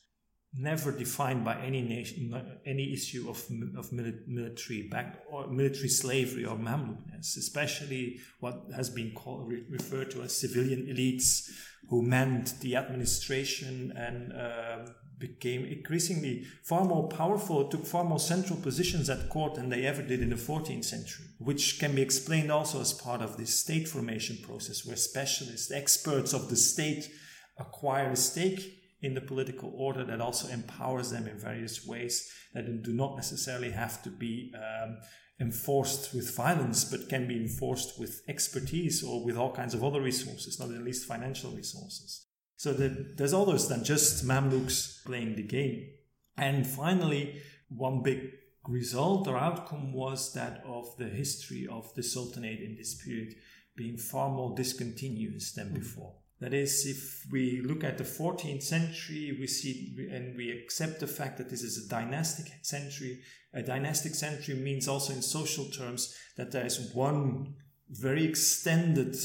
never 0.55 0.93
defined 0.93 1.45
by 1.45 1.57
any 1.61 1.81
nation, 1.81 2.35
any 2.67 2.93
issue 2.93 3.29
of, 3.29 3.43
of 3.77 3.91
military 3.93 4.89
back 4.89 5.23
or 5.31 5.47
military 5.49 5.89
slavery 5.89 6.45
or 6.45 6.57
Mamlukness, 6.57 7.37
especially 7.39 8.21
what 8.41 8.67
has 8.75 8.91
been 8.91 9.13
called, 9.13 9.51
referred 9.71 10.11
to 10.11 10.23
as 10.23 10.37
civilian 10.37 10.87
elites 10.87 11.51
who 11.89 12.03
manned 12.03 12.49
the 12.61 12.77
administration 12.77 13.93
and 13.97 14.33
uh, 14.33 14.93
became 15.23 15.65
increasingly 15.65 16.45
far 16.65 16.85
more 16.85 17.09
powerful, 17.09 17.69
took 17.69 17.87
far 17.87 18.03
more 18.03 18.19
central 18.19 18.59
positions 18.59 19.09
at 19.09 19.29
court 19.29 19.55
than 19.55 19.69
they 19.69 19.87
ever 19.87 20.03
did 20.03 20.21
in 20.21 20.31
the 20.31 20.37
14th 20.37 20.85
century, 20.85 21.27
which 21.39 21.79
can 21.79 21.95
be 21.95 22.03
explained 22.03 22.51
also 22.51 22.81
as 22.81 22.93
part 22.93 23.23
of 23.23 23.37
this 23.37 23.59
state 23.59 23.87
formation 23.87 24.37
process 24.43 24.85
where 24.85 24.97
specialists, 24.97 25.71
experts 25.71 26.33
of 26.33 26.51
the 26.51 26.57
state 26.57 27.09
acquire 27.57 28.11
a 28.11 28.17
stake 28.17 28.81
in 29.01 29.15
the 29.15 29.21
political 29.21 29.73
order 29.77 30.05
that 30.05 30.21
also 30.21 30.49
empowers 30.49 31.11
them 31.11 31.29
in 31.29 31.39
various 31.39 31.87
ways 31.87 32.29
that 32.53 32.83
do 32.83 32.93
not 32.93 33.17
necessarily 33.17 33.71
have 33.71 34.03
to 34.03 34.11
be 34.11 34.53
um, 34.57 34.99
enforced 35.41 36.13
with 36.15 36.35
violence, 36.37 36.85
but 36.85 37.09
can 37.09 37.29
be 37.29 37.37
enforced 37.37 37.99
with 37.99 38.23
expertise 38.29 39.05
or 39.05 39.25
with 39.25 39.37
all 39.37 39.53
kinds 39.53 39.75
of 39.75 39.85
other 39.85 40.01
resources, 40.01 40.59
not 40.59 40.71
at 40.71 40.83
least 40.83 41.07
financial 41.07 41.51
resources. 41.53 42.22
So 42.63 42.73
that 42.75 43.17
there's 43.17 43.35
others 43.35 43.67
than 43.67 43.83
just 43.83 44.25
Mamluks 44.25 45.05
playing 45.05 45.35
the 45.35 45.43
game. 45.43 45.89
And 46.37 46.65
finally, 46.65 47.43
one 47.69 48.05
big 48.05 48.35
result 48.69 49.27
or 49.27 49.37
outcome 49.37 49.93
was 49.93 50.33
that 50.35 50.63
of 50.65 50.97
the 50.97 51.09
history 51.09 51.67
of 51.69 51.93
the 51.97 52.05
Sultanate 52.05 52.61
in 52.61 52.77
this 52.77 52.95
period 53.03 53.35
being 53.75 53.97
far 53.99 54.31
more 54.31 54.55
discontinuous 54.55 55.51
than 55.51 55.71
mm. 55.71 55.75
before. 55.75 56.15
That 56.39 56.55
is, 56.55 56.87
if 56.87 57.27
we 57.33 57.63
look 57.63 57.83
at 57.83 57.99
the 57.99 58.05
14th 58.05 58.63
century, 58.63 59.37
we 59.41 59.49
see 59.49 59.97
and 60.13 60.37
we 60.37 60.53
accept 60.53 61.01
the 61.01 61.09
fact 61.09 61.39
that 61.39 61.51
this 61.51 61.65
is 61.65 61.85
a 61.85 61.89
dynastic 61.89 62.47
century. 62.63 63.23
A 63.53 63.63
dynastic 63.65 64.15
century 64.15 64.55
means 64.55 64.87
also 64.87 65.13
in 65.13 65.23
social 65.23 65.65
terms 65.65 66.17
that 66.37 66.53
there 66.53 66.65
is 66.65 66.93
one 66.95 67.57
very 67.91 68.25
extended 68.25 69.17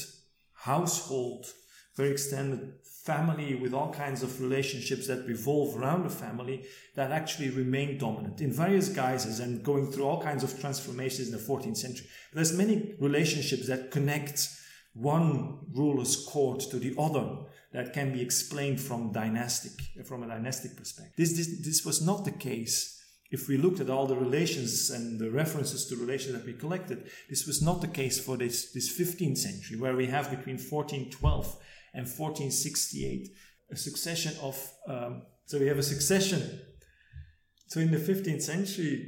household, 0.54 1.46
very 1.94 2.10
extended 2.10 2.72
family 3.08 3.54
with 3.54 3.72
all 3.72 3.90
kinds 4.04 4.22
of 4.22 4.40
relationships 4.46 5.06
that 5.06 5.26
revolve 5.26 5.70
around 5.76 6.04
the 6.04 6.16
family 6.24 6.56
that 6.94 7.10
actually 7.10 7.48
remain 7.62 7.96
dominant 7.96 8.40
in 8.40 8.52
various 8.52 8.88
guises 8.90 9.40
and 9.40 9.64
going 9.64 9.90
through 9.90 10.04
all 10.04 10.20
kinds 10.20 10.44
of 10.44 10.60
transformations 10.60 11.28
in 11.28 11.32
the 11.32 11.46
14th 11.50 11.78
century. 11.78 12.06
There's 12.34 12.52
many 12.52 12.94
relationships 13.00 13.66
that 13.68 13.90
connect 13.90 14.48
one 14.92 15.58
ruler's 15.72 16.16
court 16.32 16.60
to 16.70 16.76
the 16.78 16.94
other 16.98 17.26
that 17.72 17.94
can 17.94 18.12
be 18.12 18.20
explained 18.20 18.80
from 18.80 19.12
dynastic 19.12 19.72
from 20.04 20.22
a 20.22 20.28
dynastic 20.28 20.76
perspective. 20.76 21.14
This, 21.16 21.32
this, 21.38 21.48
this 21.68 21.84
was 21.84 21.98
not 22.10 22.24
the 22.24 22.36
case 22.48 22.76
if 23.30 23.48
we 23.48 23.56
looked 23.56 23.80
at 23.80 23.90
all 23.90 24.06
the 24.06 24.16
relations 24.16 24.90
and 24.90 25.18
the 25.18 25.30
references 25.30 25.86
to 25.86 25.96
relations 25.96 26.34
that 26.34 26.46
we 26.46 26.54
collected. 26.54 27.10
This 27.28 27.46
was 27.46 27.60
not 27.62 27.80
the 27.80 27.94
case 28.02 28.18
for 28.18 28.36
this, 28.36 28.72
this 28.72 28.88
15th 28.98 29.38
century, 29.38 29.78
where 29.78 29.96
we 29.96 30.06
have 30.06 30.30
between 30.30 30.56
1412 30.56 31.56
and 31.94 32.06
1468 32.06 33.28
a 33.70 33.76
succession 33.76 34.34
of. 34.42 34.56
Um, 34.86 35.22
so 35.46 35.58
we 35.58 35.66
have 35.66 35.78
a 35.78 35.82
succession. 35.82 36.60
So 37.68 37.80
in 37.80 37.90
the 37.90 37.98
15th 37.98 38.42
century, 38.42 39.06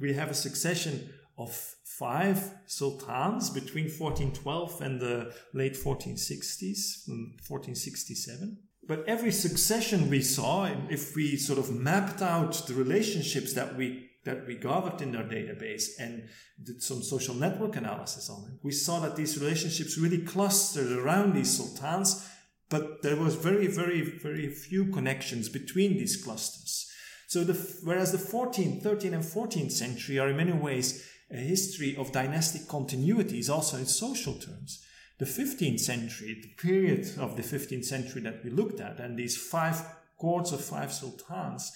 we 0.00 0.12
have 0.14 0.30
a 0.30 0.34
succession 0.34 1.12
of 1.38 1.52
five 1.84 2.52
sultans 2.66 3.50
between 3.50 3.84
1412 3.84 4.80
and 4.80 5.00
the 5.00 5.34
late 5.54 5.74
1460s, 5.74 7.08
1467. 7.08 8.58
But 8.86 9.04
every 9.06 9.32
succession 9.32 10.10
we 10.10 10.22
saw, 10.22 10.68
if 10.88 11.14
we 11.14 11.36
sort 11.36 11.58
of 11.58 11.72
mapped 11.72 12.22
out 12.22 12.66
the 12.66 12.74
relationships 12.74 13.52
that 13.54 13.76
we 13.76 14.09
that 14.24 14.46
we 14.46 14.54
gathered 14.54 15.00
in 15.00 15.16
our 15.16 15.24
database 15.24 15.88
and 15.98 16.28
did 16.62 16.82
some 16.82 17.02
social 17.02 17.34
network 17.34 17.76
analysis 17.76 18.28
on 18.28 18.44
it, 18.50 18.58
we 18.62 18.72
saw 18.72 19.00
that 19.00 19.16
these 19.16 19.40
relationships 19.40 19.98
really 19.98 20.22
clustered 20.22 20.92
around 20.92 21.34
these 21.34 21.56
sultans, 21.56 22.28
but 22.68 23.02
there 23.02 23.16
was 23.16 23.34
very, 23.34 23.66
very, 23.66 24.02
very 24.02 24.48
few 24.48 24.86
connections 24.86 25.48
between 25.48 25.94
these 25.94 26.22
clusters. 26.22 26.90
So 27.28 27.44
the, 27.44 27.54
whereas 27.84 28.12
the 28.12 28.18
14th, 28.18 28.82
13th 28.82 29.12
and 29.12 29.24
14th 29.24 29.72
century 29.72 30.18
are 30.18 30.28
in 30.28 30.36
many 30.36 30.52
ways 30.52 31.08
a 31.32 31.36
history 31.36 31.96
of 31.96 32.12
dynastic 32.12 32.62
continuities 32.62 33.48
also 33.48 33.76
in 33.76 33.86
social 33.86 34.34
terms. 34.34 34.84
The 35.18 35.26
15th 35.26 35.80
century, 35.80 36.40
the 36.42 36.54
period 36.60 37.18
of 37.18 37.36
the 37.36 37.42
15th 37.42 37.84
century 37.84 38.22
that 38.22 38.42
we 38.42 38.50
looked 38.50 38.80
at, 38.80 38.98
and 38.98 39.16
these 39.16 39.36
five 39.36 39.80
courts 40.18 40.52
of 40.52 40.62
five 40.62 40.92
sultans 40.92 41.72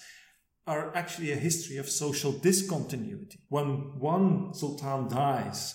are 0.67 0.95
actually 0.97 1.33
a 1.33 1.37
history 1.37 1.77
of 1.77 1.89
social 1.89 2.33
discontinuity. 2.33 3.39
When 3.49 3.99
one 3.99 4.55
sultan 4.55 5.09
dies 5.09 5.75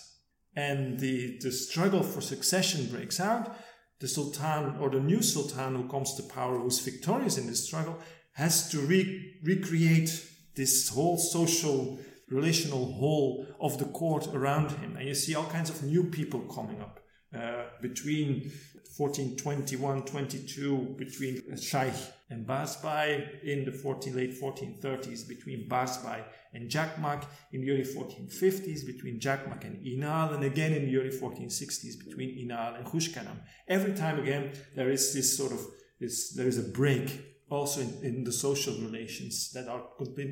and 0.56 0.98
the, 0.98 1.38
the 1.40 1.52
struggle 1.52 2.02
for 2.02 2.20
succession 2.20 2.86
breaks 2.86 3.20
out, 3.20 3.56
the 4.00 4.08
sultan 4.08 4.76
or 4.80 4.90
the 4.90 5.00
new 5.00 5.22
sultan 5.22 5.76
who 5.76 5.88
comes 5.88 6.14
to 6.14 6.22
power, 6.22 6.58
who's 6.58 6.80
victorious 6.80 7.38
in 7.38 7.46
this 7.46 7.66
struggle, 7.66 7.98
has 8.32 8.70
to 8.70 8.80
re- 8.80 9.36
recreate 9.44 10.26
this 10.56 10.88
whole 10.88 11.18
social 11.18 11.98
relational 12.28 12.92
whole 12.92 13.46
of 13.60 13.78
the 13.78 13.84
court 13.84 14.28
around 14.28 14.70
him. 14.70 14.96
And 14.96 15.06
you 15.06 15.14
see 15.14 15.34
all 15.34 15.44
kinds 15.44 15.70
of 15.70 15.82
new 15.82 16.04
people 16.04 16.40
coming 16.40 16.80
up 16.80 16.99
uh, 17.34 17.64
between 17.80 18.50
1421 18.96 20.02
22, 20.02 20.94
between 20.98 21.56
Shaykh 21.56 21.94
and 22.28 22.46
Barsbay, 22.46 23.42
in 23.42 23.64
the 23.64 23.72
14, 23.72 24.16
late 24.16 24.40
1430s, 24.40 25.28
between 25.28 25.68
Barsbay 25.68 26.22
and 26.52 26.68
Jaqmaq, 26.68 27.24
in 27.52 27.60
the 27.62 27.70
early 27.70 27.84
1450s, 27.84 28.84
between 28.84 29.20
Jaqmaq 29.20 29.64
and 29.64 29.84
Inal, 29.86 30.34
and 30.34 30.44
again 30.44 30.72
in 30.72 30.86
the 30.86 30.96
early 30.98 31.10
1460s, 31.10 32.04
between 32.04 32.36
Inal 32.46 32.76
and 32.76 32.86
Khushkadam. 32.86 33.38
Every 33.68 33.94
time 33.94 34.18
again, 34.18 34.52
there 34.74 34.90
is 34.90 35.14
this 35.14 35.36
sort 35.36 35.52
of 35.52 35.60
this, 36.00 36.32
there 36.32 36.48
is 36.48 36.58
a 36.58 36.62
break 36.62 37.26
also 37.48 37.80
in, 37.80 37.98
in, 38.02 38.24
the 38.24 38.32
social 38.32 38.74
relations 38.74 39.50
that 39.52 39.68
are 39.68 39.82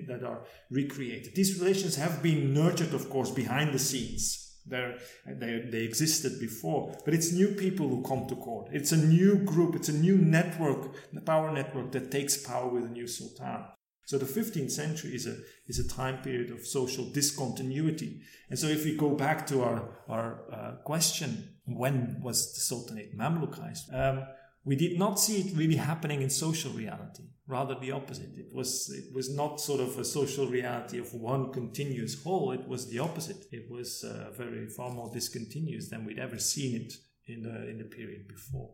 that 0.07 0.23
are 0.25 0.41
recreated. 0.71 1.35
These 1.35 1.61
relations 1.61 1.97
have 1.97 2.23
been 2.23 2.55
nurtured, 2.55 2.95
of 2.95 3.11
course, 3.11 3.31
behind 3.31 3.73
the 3.73 3.79
scenes. 3.79 4.48
They're, 4.69 4.99
they 5.27 5.69
they 5.71 5.83
existed 5.85 6.39
before, 6.41 6.95
but 7.05 7.15
it's 7.15 7.33
new 7.33 7.49
people 7.49 7.89
who 7.89 8.03
come 8.03 8.27
to 8.29 8.37
court. 8.37 8.69
It's 8.73 8.93
a 8.93 8.97
new 8.97 9.37
group. 9.39 9.75
It's 9.75 9.89
a 9.89 9.93
new 10.07 10.19
network, 10.19 10.95
the 11.13 11.21
power 11.21 11.53
network 11.53 11.93
that 11.93 12.11
takes 12.11 12.37
power 12.37 12.69
with 12.69 12.85
a 12.85 12.89
new 12.89 13.07
sultan. 13.07 13.65
So 14.05 14.17
the 14.17 14.25
15th 14.25 14.71
century 14.71 15.15
is 15.15 15.27
a 15.27 15.37
is 15.67 15.79
a 15.79 15.87
time 15.87 16.23
period 16.23 16.51
of 16.51 16.67
social 16.67 17.05
discontinuity. 17.13 18.23
And 18.49 18.59
so 18.59 18.67
if 18.67 18.85
we 18.85 18.97
go 18.97 19.11
back 19.15 19.47
to 19.49 19.63
our 19.63 19.79
our 20.09 20.29
uh, 20.53 20.73
question, 20.85 21.57
when 21.67 22.21
was 22.23 22.55
the 22.55 22.61
Sultanate 22.61 23.17
Mamlukized? 23.17 23.93
Um, 23.93 24.25
we 24.65 24.77
did 24.77 24.99
not 24.99 25.21
see 25.21 25.41
it 25.41 25.57
really 25.57 25.77
happening 25.77 26.23
in 26.23 26.31
social 26.31 26.73
reality 26.73 27.25
rather 27.49 27.75
the 27.81 27.91
opposite 27.91 28.29
it 28.37 28.53
was 28.53 28.91
it 28.95 29.13
was 29.15 29.35
not 29.35 29.61
sort 29.61 29.81
of 29.81 29.99
a 29.99 30.05
social 30.05 30.47
reality 30.47 30.99
of 30.99 31.13
one 31.15 31.53
continuous 31.53 32.23
whole 32.23 32.53
it 32.53 32.69
was 32.69 32.89
the 32.91 32.99
opposite 32.99 33.47
it 33.51 33.71
was 33.71 34.05
uh, 34.05 34.31
very 34.37 34.69
far 34.69 34.91
more 34.91 35.11
discontinuous 35.13 35.89
than 35.89 36.05
we'd 36.05 36.19
ever 36.19 36.39
seen 36.39 36.77
it 36.83 36.93
in 37.27 37.43
the 37.43 37.69
in 37.69 37.79
the 37.79 37.85
period 37.85 38.29
before 38.29 38.71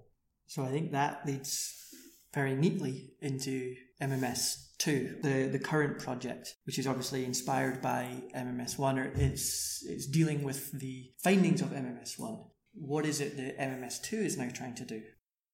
so 0.46 0.62
i 0.62 0.68
think 0.68 0.90
that 0.90 1.24
leads 1.24 1.84
very 2.34 2.56
neatly 2.56 3.12
into 3.20 3.76
MMS2, 4.02 5.22
the, 5.22 5.48
the 5.50 5.58
current 5.58 6.00
project, 6.00 6.56
which 6.66 6.78
is 6.78 6.86
obviously 6.86 7.24
inspired 7.24 7.80
by 7.80 8.08
MMS1, 8.36 8.98
or 8.98 9.12
it's, 9.14 9.84
it's 9.88 10.06
dealing 10.06 10.42
with 10.42 10.72
the 10.72 11.12
findings 11.22 11.62
of 11.62 11.68
MMS1. 11.68 12.44
What 12.74 13.06
is 13.06 13.20
it 13.20 13.36
that 13.36 13.58
MMS2 13.58 14.12
is 14.14 14.36
now 14.36 14.50
trying 14.52 14.74
to 14.74 14.84
do? 14.84 15.02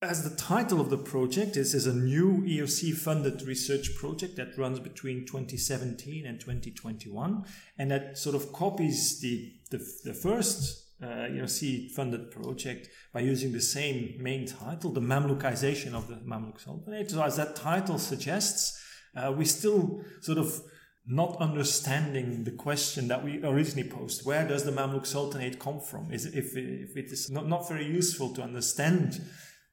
As 0.02 0.24
the 0.24 0.34
title 0.34 0.80
of 0.80 0.88
the 0.88 0.96
project 0.96 1.58
is, 1.58 1.74
is 1.74 1.86
a 1.86 1.94
new 1.94 2.40
ERC 2.46 2.94
funded 2.94 3.42
research 3.42 3.94
project 3.96 4.36
that 4.36 4.56
runs 4.56 4.80
between 4.80 5.26
2017 5.26 6.24
and 6.24 6.40
2021, 6.40 7.44
and 7.76 7.90
that 7.90 8.16
sort 8.16 8.34
of 8.34 8.50
copies 8.50 9.20
the, 9.20 9.52
the, 9.70 9.76
the 10.04 10.14
first 10.14 10.86
uh, 11.02 11.28
ERC 11.28 11.90
funded 11.90 12.30
project 12.30 12.88
by 13.12 13.20
using 13.20 13.52
the 13.52 13.60
same 13.60 14.14
main 14.18 14.46
title, 14.46 14.90
the 14.90 15.02
Mamlukization 15.02 15.92
of 15.92 16.08
the 16.08 16.14
Mamluk 16.14 16.58
Sultanate. 16.58 17.10
So, 17.10 17.22
as 17.22 17.36
that 17.36 17.54
title 17.54 17.98
suggests, 17.98 18.82
uh, 19.14 19.34
we 19.36 19.44
still 19.44 20.02
sort 20.22 20.38
of 20.38 20.62
not 21.06 21.36
understanding 21.40 22.44
the 22.44 22.52
question 22.52 23.08
that 23.08 23.22
we 23.22 23.42
originally 23.44 23.88
posed 23.88 24.24
where 24.24 24.48
does 24.48 24.64
the 24.64 24.72
Mamluk 24.72 25.04
Sultanate 25.04 25.58
come 25.58 25.80
from? 25.80 26.10
Is 26.10 26.24
if, 26.24 26.56
if 26.56 26.96
it 26.96 27.12
is 27.12 27.28
not, 27.30 27.46
not 27.46 27.68
very 27.68 27.84
useful 27.84 28.32
to 28.32 28.42
understand 28.42 29.20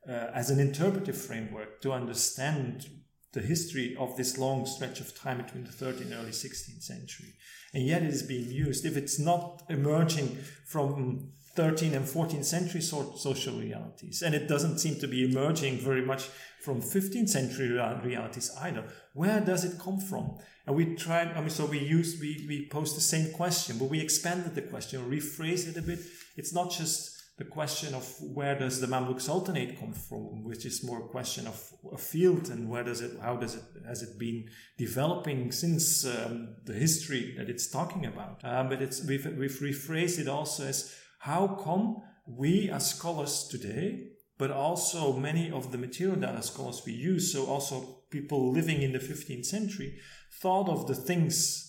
uh, 0.07 0.31
as 0.33 0.49
an 0.49 0.59
interpretive 0.59 1.17
framework 1.17 1.81
to 1.81 1.91
understand 1.91 2.87
the 3.33 3.41
history 3.41 3.95
of 3.99 4.15
this 4.15 4.37
long 4.37 4.65
stretch 4.65 4.99
of 4.99 5.19
time 5.19 5.37
between 5.37 5.63
the 5.63 5.69
13th 5.69 6.01
and 6.01 6.13
early 6.13 6.31
16th 6.31 6.81
century. 6.81 7.33
And 7.73 7.85
yet 7.85 8.01
it 8.01 8.09
is 8.09 8.23
being 8.23 8.49
used. 8.49 8.85
If 8.85 8.95
it's 8.95 9.19
not 9.19 9.63
emerging 9.69 10.37
from 10.65 11.31
13th 11.55 11.95
and 11.95 12.05
14th 12.05 12.45
century 12.45 12.81
sort 12.81 13.19
social 13.19 13.59
realities, 13.59 14.21
and 14.21 14.33
it 14.33 14.47
doesn't 14.47 14.79
seem 14.79 14.95
to 14.99 15.07
be 15.07 15.23
emerging 15.29 15.77
very 15.77 16.03
much 16.03 16.29
from 16.61 16.81
15th 16.81 17.29
century 17.29 17.69
realities 17.69 18.51
either, 18.61 18.85
where 19.13 19.41
does 19.41 19.65
it 19.65 19.79
come 19.79 19.99
from? 19.99 20.37
And 20.65 20.75
we 20.75 20.95
tried, 20.95 21.29
I 21.35 21.41
mean, 21.41 21.49
so 21.49 21.65
we 21.65 21.79
used, 21.79 22.21
we, 22.21 22.45
we 22.47 22.69
posed 22.69 22.95
the 22.95 23.01
same 23.01 23.33
question, 23.33 23.77
but 23.77 23.89
we 23.89 23.99
expanded 23.99 24.55
the 24.55 24.61
question, 24.61 25.09
rephrased 25.09 25.67
it 25.69 25.77
a 25.77 25.81
bit. 25.81 25.99
It's 26.35 26.53
not 26.53 26.71
just 26.71 27.16
the 27.37 27.45
question 27.45 27.93
of 27.93 28.11
where 28.19 28.57
does 28.57 28.81
the 28.81 28.87
Mamluk 28.87 29.21
Sultanate 29.21 29.79
come 29.79 29.93
from, 29.93 30.43
which 30.43 30.65
is 30.65 30.83
more 30.83 31.05
a 31.05 31.07
question 31.07 31.45
of 31.45 31.71
a 31.93 31.97
field 31.97 32.49
and 32.49 32.67
where 32.67 32.83
does 32.83 33.01
it, 33.01 33.11
how 33.21 33.35
does 33.35 33.53
it, 33.53 33.63
has 33.87 34.01
it 34.01 34.17
been 34.17 34.45
developing 34.77 35.51
since 35.51 36.03
um, 36.05 36.55
the 36.65 36.73
history 36.73 37.35
that 37.37 37.47
it's 37.47 37.69
talking 37.69 38.07
about. 38.07 38.41
Um, 38.43 38.69
but 38.69 38.81
it's, 38.81 39.05
we've, 39.05 39.25
we've 39.37 39.59
rephrased 39.59 40.17
it 40.17 40.27
also 40.27 40.65
as 40.65 40.95
how 41.19 41.47
come 41.63 41.97
we 42.27 42.71
as 42.71 42.89
scholars 42.89 43.47
today, 43.49 44.07
but 44.39 44.49
also 44.49 45.13
many 45.13 45.51
of 45.51 45.71
the 45.71 45.77
material 45.77 46.15
data 46.15 46.41
scholars 46.41 46.81
we 46.87 46.93
use, 46.93 47.31
so 47.31 47.45
also 47.45 48.01
people 48.09 48.51
living 48.51 48.81
in 48.81 48.93
the 48.93 48.99
15th 48.99 49.45
century, 49.45 49.99
thought 50.41 50.69
of 50.69 50.87
the 50.87 50.95
things 50.95 51.63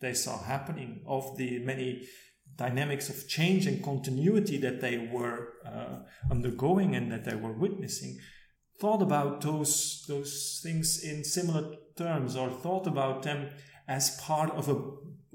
they 0.00 0.14
saw 0.14 0.40
happening, 0.44 1.02
of 1.08 1.36
the 1.36 1.58
many 1.64 2.06
dynamics 2.58 3.08
of 3.08 3.28
change 3.28 3.66
and 3.66 3.82
continuity 3.82 4.58
that 4.58 4.80
they 4.80 5.08
were 5.10 5.54
uh, 5.64 6.00
undergoing 6.30 6.94
and 6.94 7.10
that 7.10 7.24
they 7.24 7.36
were 7.36 7.52
witnessing, 7.52 8.18
thought 8.80 9.00
about 9.00 9.40
those 9.40 10.04
those 10.08 10.60
things 10.62 11.02
in 11.02 11.24
similar 11.24 11.76
terms 11.96 12.36
or 12.36 12.50
thought 12.50 12.86
about 12.86 13.22
them 13.22 13.48
as 13.88 14.20
part 14.20 14.50
of 14.50 14.68
a, 14.68 14.74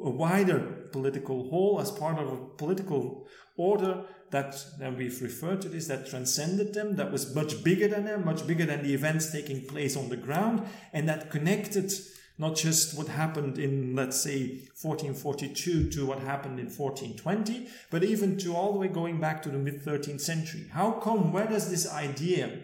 a 0.01 0.10
wider 0.10 0.88
political 0.92 1.50
whole, 1.50 1.82
as 1.82 1.92
part 1.92 2.20
of 2.20 2.32
a 2.32 2.46
political 2.58 3.27
order 3.58 4.06
that, 4.32 4.56
that 4.80 4.96
we've 4.98 5.22
referred 5.22 5.62
to 5.62 5.70
this, 5.70 5.88
that 5.88 6.08
transcended 6.08 6.74
them, 6.74 6.96
that 6.96 7.12
was 7.12 7.36
much 7.36 7.63
bigger 7.63 7.88
than 7.88 8.06
them, 8.06 8.25
much 8.25 8.46
bigger 8.48 8.65
than 8.65 8.84
the 8.84 8.94
events 8.94 9.32
taking 9.32 9.65
place 9.65 9.96
on 9.96 10.10
the 10.10 10.18
ground, 10.18 10.65
and 10.92 11.08
that 11.08 11.30
connected 11.30 11.92
not 12.38 12.56
just 12.56 12.98
what 12.98 13.08
happened 13.08 13.60
in, 13.60 13.96
let's 13.96 14.20
say, 14.20 14.68
1442 14.82 15.90
to 15.92 16.06
what 16.06 16.20
happened 16.20 16.60
in 16.60 16.66
1420, 16.66 17.68
but 17.92 18.04
even 18.04 18.38
to 18.38 18.56
all 18.56 18.74
the 18.74 18.80
way 18.80 18.88
going 18.88 19.20
back 19.20 19.44
to 19.44 19.50
the 19.50 19.58
mid 19.58 19.84
13th 19.84 20.22
century. 20.22 20.68
How 20.72 20.92
come, 20.94 21.32
where 21.32 21.48
does 21.48 21.70
this 21.70 21.92
idea 21.92 22.60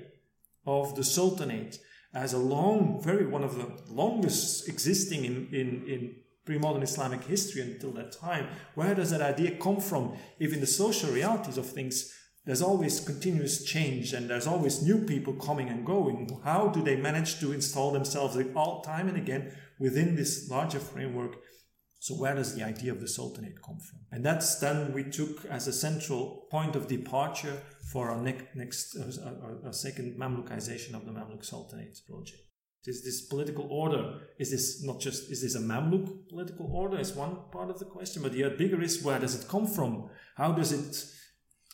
of 0.65 0.95
the 0.95 1.03
Sultanate 1.03 1.79
as 2.13 2.33
a 2.33 2.37
long, 2.37 3.01
very 3.01 3.27
one 3.27 3.43
of 3.43 3.55
the 3.55 3.71
longest 3.87 4.67
existing 4.67 5.25
in, 5.25 5.47
in, 5.51 5.87
in 5.87 6.15
pre-modern 6.45 6.81
Islamic 6.81 7.23
history 7.25 7.61
until 7.61 7.91
that 7.91 8.11
time, 8.11 8.47
where 8.73 8.95
does 8.95 9.11
that 9.11 9.21
idea 9.21 9.51
come 9.57 9.79
from? 9.79 10.17
In 10.39 10.59
the 10.59 10.65
social 10.65 11.11
realities 11.11 11.57
of 11.59 11.67
things, 11.67 12.11
there's 12.49 12.63
always 12.63 12.99
continuous 12.99 13.63
change 13.63 14.11
and 14.11 14.27
there's 14.27 14.47
always 14.47 14.81
new 14.81 15.05
people 15.05 15.33
coming 15.33 15.69
and 15.69 15.85
going. 15.85 16.27
How 16.43 16.69
do 16.69 16.81
they 16.81 16.95
manage 16.95 17.39
to 17.41 17.51
install 17.51 17.91
themselves 17.91 18.35
all 18.55 18.81
time 18.81 19.07
and 19.07 19.15
again 19.15 19.51
within 19.77 20.15
this 20.15 20.49
larger 20.49 20.79
framework? 20.79 21.35
So 21.99 22.15
where 22.15 22.33
does 22.33 22.55
the 22.55 22.63
idea 22.63 22.91
of 22.91 23.01
the 23.01 23.07
Sultanate 23.07 23.61
come 23.61 23.77
from? 23.77 23.99
And 24.11 24.25
that's 24.25 24.55
then 24.55 24.93
we 24.93 25.03
took 25.03 25.45
as 25.45 25.67
a 25.67 25.71
central 25.71 26.47
point 26.49 26.75
of 26.75 26.87
departure 26.87 27.61
for 27.93 28.09
our 28.09 28.19
next, 28.19 28.55
next 28.55 28.95
uh, 28.95 29.65
our 29.65 29.71
second 29.71 30.19
Mamlukization 30.19 30.95
of 30.95 31.05
the 31.05 31.11
Mamluk 31.11 31.45
Sultanate 31.45 31.99
project. 32.09 32.41
Is 32.87 33.03
this 33.03 33.27
political 33.27 33.67
order? 33.69 34.21
Is 34.39 34.49
this 34.49 34.83
not 34.83 34.99
just, 34.99 35.29
is 35.29 35.43
this 35.43 35.53
a 35.53 35.59
Mamluk 35.59 36.27
political 36.29 36.65
order? 36.73 36.97
Is 36.97 37.13
one 37.13 37.37
part 37.51 37.69
of 37.69 37.77
the 37.77 37.85
question, 37.85 38.23
but 38.23 38.31
the 38.31 38.49
bigger 38.57 38.81
is 38.81 39.03
where 39.03 39.19
does 39.19 39.39
it 39.39 39.47
come 39.47 39.67
from? 39.67 40.09
How 40.35 40.51
does 40.51 40.71
it 40.71 41.05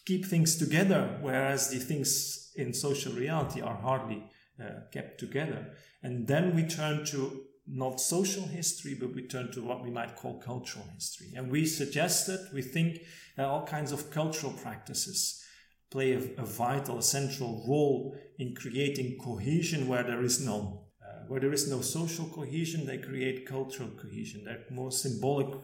keep 0.05 0.25
things 0.25 0.55
together, 0.55 1.17
whereas 1.21 1.69
the 1.69 1.79
things 1.79 2.51
in 2.55 2.73
social 2.73 3.13
reality 3.13 3.61
are 3.61 3.75
hardly 3.75 4.23
uh, 4.61 4.81
kept 4.91 5.19
together. 5.19 5.71
And 6.03 6.27
then 6.27 6.55
we 6.55 6.63
turn 6.63 7.05
to 7.07 7.41
not 7.67 7.99
social 7.99 8.43
history, 8.43 8.95
but 8.99 9.13
we 9.15 9.27
turn 9.27 9.51
to 9.51 9.61
what 9.61 9.83
we 9.83 9.89
might 9.89 10.15
call 10.15 10.39
cultural 10.39 10.85
history. 10.93 11.33
And 11.35 11.51
we 11.51 11.65
suggested, 11.65 12.39
we 12.53 12.61
think 12.61 12.99
that 13.35 13.47
all 13.47 13.65
kinds 13.65 13.91
of 13.91 14.11
cultural 14.11 14.53
practices 14.53 15.43
play 15.89 16.13
a, 16.13 16.19
a 16.41 16.45
vital, 16.45 17.01
central 17.01 17.65
role 17.67 18.15
in 18.37 18.53
creating 18.55 19.17
cohesion 19.17 19.87
where 19.87 20.03
there 20.03 20.23
is 20.23 20.45
none. 20.45 20.77
Uh, 21.03 21.25
where 21.27 21.39
there 21.39 21.53
is 21.53 21.69
no 21.69 21.81
social 21.81 22.25
cohesion, 22.25 22.85
they 22.85 22.97
create 22.97 23.47
cultural 23.47 23.89
cohesion. 23.89 24.43
They're 24.45 24.65
more 24.69 24.91
symbolic 24.91 25.55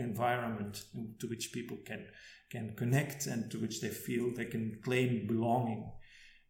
environment 0.00 0.84
to 1.20 1.26
which 1.28 1.52
people 1.52 1.78
can 1.86 2.06
can 2.50 2.74
connect 2.76 3.26
and 3.26 3.50
to 3.50 3.58
which 3.58 3.80
they 3.80 3.88
feel 3.88 4.32
they 4.34 4.44
can 4.44 4.80
claim 4.82 5.26
belonging. 5.26 5.90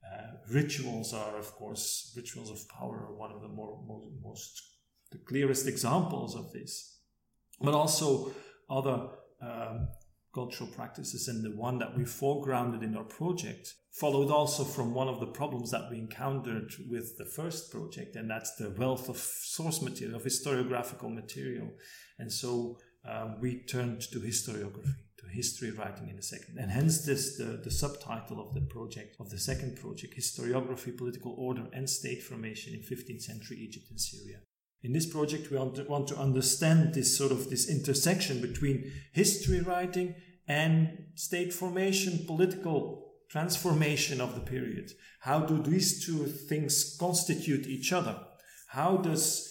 Uh, 0.03 0.33
rituals 0.51 1.13
are, 1.13 1.37
of 1.37 1.53
course, 1.55 2.13
rituals 2.17 2.51
of 2.51 2.67
power 2.69 3.07
are 3.07 3.15
one 3.15 3.31
of 3.31 3.43
the 3.43 3.49
more, 3.49 3.79
most, 3.87 4.09
most 4.23 4.63
the 5.13 5.19
clearest 5.19 5.67
examples 5.67 6.35
of 6.35 6.53
this, 6.53 7.01
but 7.61 7.75
also 7.75 8.33
other 8.71 9.09
um, 9.43 9.89
cultural 10.35 10.71
practices. 10.71 11.29
And 11.29 11.45
the 11.45 11.57
one 11.57 11.79
that 11.79 11.97
we 11.97 12.05
foregrounded 12.05 12.83
in 12.83 12.97
our 12.97 13.05
project 13.05 13.75
followed 13.93 14.31
also 14.31 14.65
from 14.65 14.95
one 14.95 15.09
of 15.09 15.21
the 15.21 15.27
problems 15.27 15.71
that 15.73 15.91
we 15.91 15.99
encountered 15.99 16.73
with 16.89 17.19
the 17.19 17.25
first 17.25 17.71
project, 17.71 18.17
and 18.17 18.31
that's 18.31 18.55
the 18.57 18.71
wealth 18.71 19.09
of 19.09 19.17
source 19.19 19.83
material, 19.83 20.17
of 20.17 20.25
historiographical 20.25 21.13
material. 21.13 21.69
And 22.19 22.33
so 22.33 22.79
um, 23.09 23.41
we 23.41 23.61
turned 23.61 24.03
to 24.03 24.21
historiography 24.21 24.95
to 25.19 25.27
history 25.29 25.71
writing 25.71 26.09
in 26.09 26.19
a 26.19 26.23
second. 26.23 26.59
And 26.59 26.71
hence 26.71 27.05
this 27.05 27.37
the, 27.37 27.61
the 27.63 27.71
subtitle 27.71 28.41
of 28.41 28.55
the 28.55 28.61
project, 28.63 29.17
of 29.21 29.31
the 29.31 29.39
second 29.39 29.77
project, 29.77 30.17
Historiography, 30.19 30.97
Political 30.97 31.35
Order 31.39 31.67
and 31.73 31.89
State 31.89 32.23
Formation 32.23 32.75
in 32.75 32.81
15th 32.81 33.23
Century 33.23 33.59
Egypt 33.59 33.87
and 33.91 34.01
Syria. 34.01 34.39
In 34.83 34.93
this 34.93 35.07
project, 35.07 35.51
we 35.51 35.59
want 35.59 35.75
to, 35.77 35.85
want 35.85 36.09
to 36.09 36.17
understand 36.17 36.95
this 36.95 37.17
sort 37.17 37.33
of 37.33 37.51
this 37.51 37.69
intersection 37.69 38.41
between 38.41 38.91
history 39.13 39.61
writing 39.61 40.15
and 40.49 41.05
state 41.17 41.53
formation, 41.53 42.25
political 42.27 43.13
transformation 43.31 44.21
of 44.21 44.35
the 44.35 44.41
period. 44.41 44.91
How 45.21 45.41
do 45.41 45.63
these 45.63 46.05
two 46.05 46.27
things 46.27 46.97
constitute 46.99 47.67
each 47.67 47.93
other? 47.93 48.19
How 48.69 48.97
does 48.97 49.50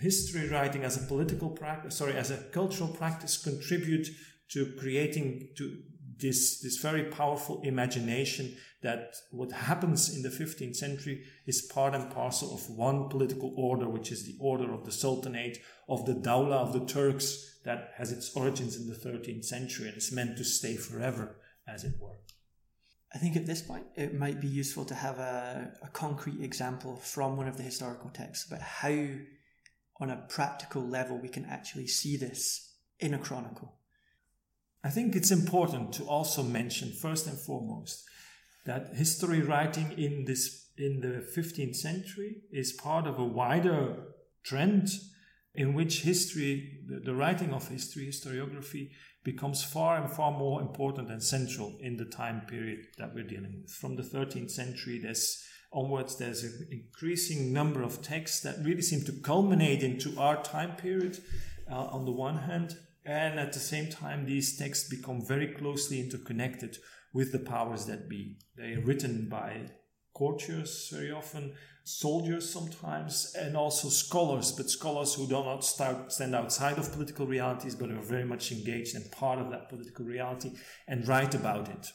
history 0.00 0.48
writing 0.48 0.84
as 0.84 0.96
a 0.96 1.06
political 1.06 1.50
practice, 1.50 1.96
sorry, 1.96 2.14
as 2.14 2.30
a 2.30 2.36
cultural 2.36 2.88
practice 2.88 3.36
contribute 3.36 4.08
to 4.50 4.72
creating 4.78 5.48
to 5.56 5.78
this 6.18 6.60
this 6.60 6.78
very 6.78 7.04
powerful 7.04 7.60
imagination 7.62 8.56
that 8.82 9.16
what 9.30 9.50
happens 9.50 10.14
in 10.14 10.22
the 10.22 10.28
15th 10.28 10.76
century 10.76 11.24
is 11.46 11.62
part 11.62 11.94
and 11.94 12.10
parcel 12.12 12.54
of 12.54 12.70
one 12.70 13.08
political 13.08 13.52
order, 13.56 13.88
which 13.88 14.12
is 14.12 14.24
the 14.24 14.36
order 14.40 14.72
of 14.72 14.84
the 14.84 14.92
Sultanate 14.92 15.58
of 15.88 16.06
the 16.06 16.14
Dawla 16.14 16.54
of 16.54 16.72
the 16.72 16.84
Turks 16.84 17.58
that 17.64 17.92
has 17.96 18.12
its 18.12 18.34
origins 18.36 18.76
in 18.76 18.86
the 18.88 18.94
13th 18.94 19.44
century 19.44 19.88
and 19.88 19.96
is 19.96 20.12
meant 20.12 20.36
to 20.38 20.44
stay 20.44 20.76
forever, 20.76 21.36
as 21.66 21.84
it 21.84 21.94
were. 22.00 22.18
I 23.12 23.18
think 23.18 23.36
at 23.36 23.46
this 23.46 23.62
point 23.62 23.86
it 23.96 24.14
might 24.14 24.40
be 24.40 24.48
useful 24.48 24.84
to 24.84 24.94
have 24.94 25.18
a, 25.18 25.72
a 25.82 25.88
concrete 25.88 26.40
example 26.42 26.96
from 26.96 27.36
one 27.36 27.48
of 27.48 27.56
the 27.56 27.62
historical 27.62 28.10
texts 28.10 28.46
about 28.46 28.60
how, 28.60 28.88
on 30.00 30.10
a 30.10 30.24
practical 30.28 30.82
level, 30.82 31.18
we 31.18 31.28
can 31.28 31.44
actually 31.44 31.86
see 31.86 32.16
this 32.16 32.74
in 33.00 33.14
a 33.14 33.18
chronicle. 33.18 33.74
I 34.84 34.90
think 34.90 35.16
it's 35.16 35.30
important 35.30 35.92
to 35.94 36.04
also 36.04 36.42
mention, 36.42 36.92
first 36.92 37.26
and 37.26 37.38
foremost, 37.38 38.04
that 38.64 38.94
history 38.94 39.42
writing 39.42 39.92
in 39.92 40.24
this 40.24 40.66
in 40.76 41.00
the 41.00 41.26
15th 41.36 41.74
century 41.74 42.36
is 42.52 42.72
part 42.72 43.06
of 43.06 43.18
a 43.18 43.24
wider 43.24 43.96
trend 44.44 44.88
in 45.54 45.74
which 45.74 46.02
history, 46.02 46.78
the, 46.86 47.00
the 47.00 47.14
writing 47.14 47.52
of 47.52 47.66
history, 47.66 48.06
historiography, 48.06 48.90
becomes 49.24 49.64
far 49.64 50.00
and 50.00 50.08
far 50.08 50.30
more 50.30 50.60
important 50.60 51.10
and 51.10 51.22
central 51.22 51.76
in 51.80 51.96
the 51.96 52.04
time 52.04 52.42
period 52.46 52.78
that 52.96 53.12
we're 53.12 53.26
dealing 53.26 53.60
with. 53.60 53.70
From 53.72 53.96
the 53.96 54.02
13th 54.02 54.52
century, 54.52 55.00
there's 55.00 55.44
onwards, 55.72 56.16
there's 56.16 56.44
an 56.44 56.68
increasing 56.70 57.52
number 57.52 57.82
of 57.82 58.02
texts 58.02 58.40
that 58.40 58.64
really 58.64 58.82
seem 58.82 59.04
to 59.04 59.12
culminate 59.12 59.82
into 59.82 60.18
our 60.18 60.42
time 60.42 60.76
period 60.76 61.18
uh, 61.70 61.74
on 61.74 62.04
the 62.04 62.12
one 62.12 62.38
hand, 62.38 62.76
and 63.04 63.38
at 63.38 63.52
the 63.52 63.58
same 63.58 63.90
time, 63.90 64.26
these 64.26 64.56
texts 64.56 64.88
become 64.88 65.24
very 65.24 65.48
closely 65.48 66.00
interconnected 66.00 66.78
with 67.12 67.32
the 67.32 67.38
powers 67.38 67.86
that 67.86 68.08
be. 68.08 68.36
They 68.56 68.74
are 68.74 68.80
written 68.80 69.28
by 69.28 69.70
courtiers 70.14 70.90
very 70.92 71.10
often, 71.10 71.54
soldiers 71.84 72.50
sometimes, 72.52 73.34
and 73.38 73.56
also 73.56 73.88
scholars, 73.88 74.52
but 74.52 74.68
scholars 74.68 75.14
who 75.14 75.26
do 75.26 75.42
not 75.44 75.64
stand 75.64 76.34
outside 76.34 76.78
of 76.78 76.92
political 76.92 77.26
realities 77.26 77.74
but 77.74 77.90
are 77.90 78.02
very 78.02 78.24
much 78.24 78.52
engaged 78.52 78.94
and 78.94 79.10
part 79.12 79.38
of 79.38 79.50
that 79.50 79.68
political 79.68 80.04
reality 80.04 80.52
and 80.86 81.06
write 81.08 81.34
about 81.34 81.68
it. 81.68 81.92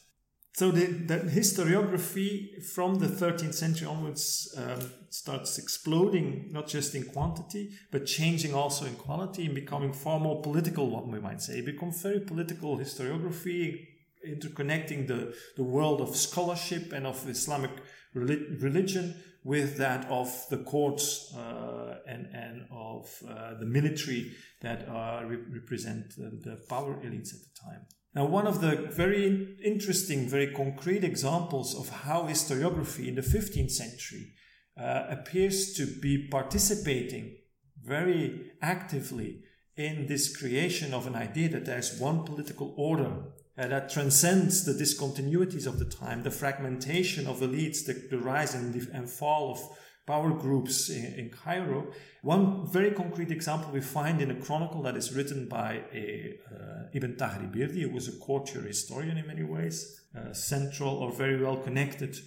So 0.55 0.69
the, 0.69 0.85
the 0.85 1.17
historiography 1.17 2.63
from 2.63 2.95
the 2.99 3.07
13th 3.07 3.55
century 3.55 3.87
onwards 3.87 4.53
um, 4.55 4.91
starts 5.09 5.57
exploding, 5.57 6.49
not 6.51 6.67
just 6.67 6.93
in 6.93 7.05
quantity, 7.05 7.71
but 7.91 8.05
changing 8.05 8.53
also 8.53 8.85
in 8.85 8.93
quality 8.93 9.47
and 9.47 9.55
becoming 9.55 9.93
far 9.93 10.19
more 10.19 10.43
political, 10.43 10.91
what 10.91 11.07
we 11.07 11.19
might 11.19 11.41
say. 11.41 11.57
It 11.57 11.65
becomes 11.65 12.03
very 12.03 12.19
political 12.19 12.77
historiography, 12.77 13.87
interconnecting 14.27 15.07
the, 15.07 15.35
the 15.57 15.63
world 15.63 16.01
of 16.01 16.15
scholarship 16.15 16.93
and 16.93 17.07
of 17.07 17.27
Islamic 17.27 17.71
religion 18.13 19.15
with 19.43 19.77
that 19.77 20.05
of 20.05 20.29
the 20.51 20.57
courts 20.57 21.33
uh, 21.35 21.95
and, 22.07 22.27
and 22.27 22.67
of 22.71 23.09
uh, 23.27 23.55
the 23.59 23.65
military 23.65 24.33
that 24.61 24.87
uh, 24.87 25.23
re- 25.25 25.37
represent 25.51 26.13
the 26.15 26.63
power 26.69 26.93
elites 27.03 27.33
at 27.33 27.41
the 27.41 27.59
time. 27.59 27.85
Now, 28.15 28.25
one 28.25 28.45
of 28.45 28.61
the 28.61 28.89
very 28.91 29.57
interesting, 29.63 30.29
very 30.29 30.53
concrete 30.53 31.03
examples 31.03 31.75
of 31.75 31.89
how 31.89 32.23
historiography 32.23 33.07
in 33.07 33.15
the 33.15 33.21
15th 33.21 33.71
century 33.71 34.33
uh, 34.79 35.05
appears 35.09 35.73
to 35.73 35.85
be 35.85 36.27
participating 36.29 37.37
very 37.83 38.51
actively 38.61 39.43
in 39.75 40.05
this 40.05 40.35
creation 40.35 40.93
of 40.93 41.07
an 41.07 41.15
idea 41.15 41.49
that 41.49 41.65
there's 41.65 41.99
one 41.99 42.23
political 42.23 42.73
order 42.77 43.23
uh, 43.57 43.67
that 43.67 43.89
transcends 43.89 44.65
the 44.65 44.73
discontinuities 44.73 45.67
of 45.67 45.79
the 45.79 45.85
time, 45.85 46.23
the 46.23 46.31
fragmentation 46.31 47.27
of 47.27 47.39
elites, 47.39 47.85
the, 47.85 47.93
the 48.09 48.17
rise 48.17 48.53
and, 48.53 48.75
and, 48.93 49.09
fall 49.09 49.51
of 49.51 49.59
power 50.05 50.31
groups 50.31 50.89
in, 50.89 51.05
in, 51.13 51.29
Cairo. 51.29 51.87
One 52.21 52.67
very 52.67 52.91
concrete 52.91 53.31
example 53.31 53.71
we 53.71 53.81
find 53.81 54.21
in 54.21 54.31
a 54.31 54.35
chronicle 54.35 54.81
that 54.83 54.97
is 54.97 55.13
written 55.13 55.47
by 55.47 55.83
a, 55.93 56.39
uh, 56.51 56.83
Ibn 56.93 57.15
Taghri 57.15 57.81
who 57.81 57.89
was 57.89 58.07
a 58.07 58.17
courtier 58.19 58.61
historian 58.61 59.17
in 59.17 59.27
many 59.27 59.43
ways, 59.43 60.01
uh, 60.17 60.33
central 60.33 60.95
or 60.95 61.11
very 61.11 61.41
well 61.41 61.57
connected 61.57 62.17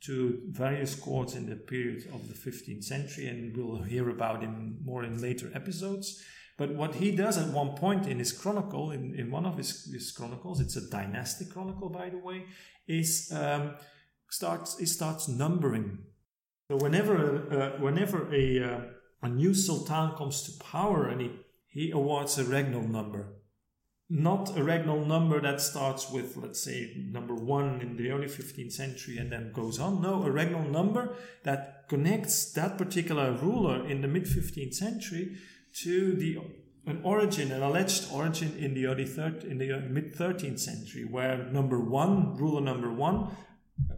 to 0.00 0.40
various 0.50 0.94
courts 0.94 1.34
in 1.34 1.48
the 1.48 1.56
period 1.56 2.06
of 2.14 2.28
the 2.28 2.34
15th 2.34 2.84
century, 2.84 3.28
and 3.28 3.56
we'll 3.56 3.82
hear 3.82 4.08
about 4.10 4.42
him 4.42 4.78
more 4.84 5.04
in 5.04 5.20
later 5.20 5.50
episodes. 5.54 6.22
But 6.56 6.74
what 6.74 6.94
he 6.94 7.14
does 7.14 7.36
at 7.36 7.52
one 7.52 7.74
point 7.76 8.06
in 8.06 8.18
his 8.18 8.32
chronicle, 8.32 8.90
in, 8.90 9.14
in 9.14 9.30
one 9.30 9.44
of 9.44 9.58
his, 9.58 9.92
his 9.92 10.10
chronicles, 10.10 10.60
it's 10.60 10.76
a 10.76 10.88
dynastic 10.88 11.50
chronicle, 11.50 11.90
by 11.90 12.08
the 12.08 12.18
way, 12.18 12.46
is 12.86 13.30
um, 13.34 13.74
starts 14.30 14.78
he 14.78 14.86
starts 14.86 15.28
numbering. 15.28 15.98
So 16.70 16.76
whenever 16.76 17.16
uh, 17.50 17.80
whenever 17.80 18.32
a 18.34 18.62
uh, 18.62 18.80
a 19.22 19.28
new 19.28 19.54
sultan 19.54 20.16
comes 20.16 20.42
to 20.42 20.64
power 20.64 21.08
and 21.08 21.20
he, 21.20 21.30
he 21.68 21.90
awards 21.90 22.38
a 22.38 22.44
regnal 22.44 22.88
number, 22.88 23.34
not 24.10 24.50
a 24.50 24.60
regnal 24.60 25.06
number 25.06 25.40
that 25.40 25.60
starts 25.60 26.10
with 26.10 26.36
let's 26.36 26.60
say 26.60 26.92
number 27.10 27.34
one 27.34 27.80
in 27.80 27.96
the 27.96 28.10
early 28.10 28.26
15th 28.26 28.72
century 28.72 29.16
and 29.18 29.30
then 29.30 29.52
goes 29.52 29.78
on. 29.78 30.02
No, 30.02 30.24
a 30.24 30.30
regnal 30.30 30.68
number 30.68 31.14
that 31.44 31.88
connects 31.88 32.52
that 32.54 32.76
particular 32.76 33.30
ruler 33.30 33.86
in 33.88 34.00
the 34.00 34.08
mid 34.08 34.24
15th 34.24 34.74
century 34.74 35.36
to 35.82 36.14
the 36.14 36.38
an 36.86 37.00
origin, 37.02 37.50
an 37.50 37.62
alleged 37.62 38.12
origin 38.12 38.56
in 38.58 38.74
the 38.74 38.86
early 38.86 39.04
third, 39.04 39.44
in 39.44 39.58
the 39.58 39.80
mid 39.88 40.14
13th 40.14 40.58
century, 40.58 41.04
where 41.04 41.44
number 41.50 41.80
one, 41.80 42.36
ruler 42.36 42.60
number 42.60 42.92
one, 42.92 43.36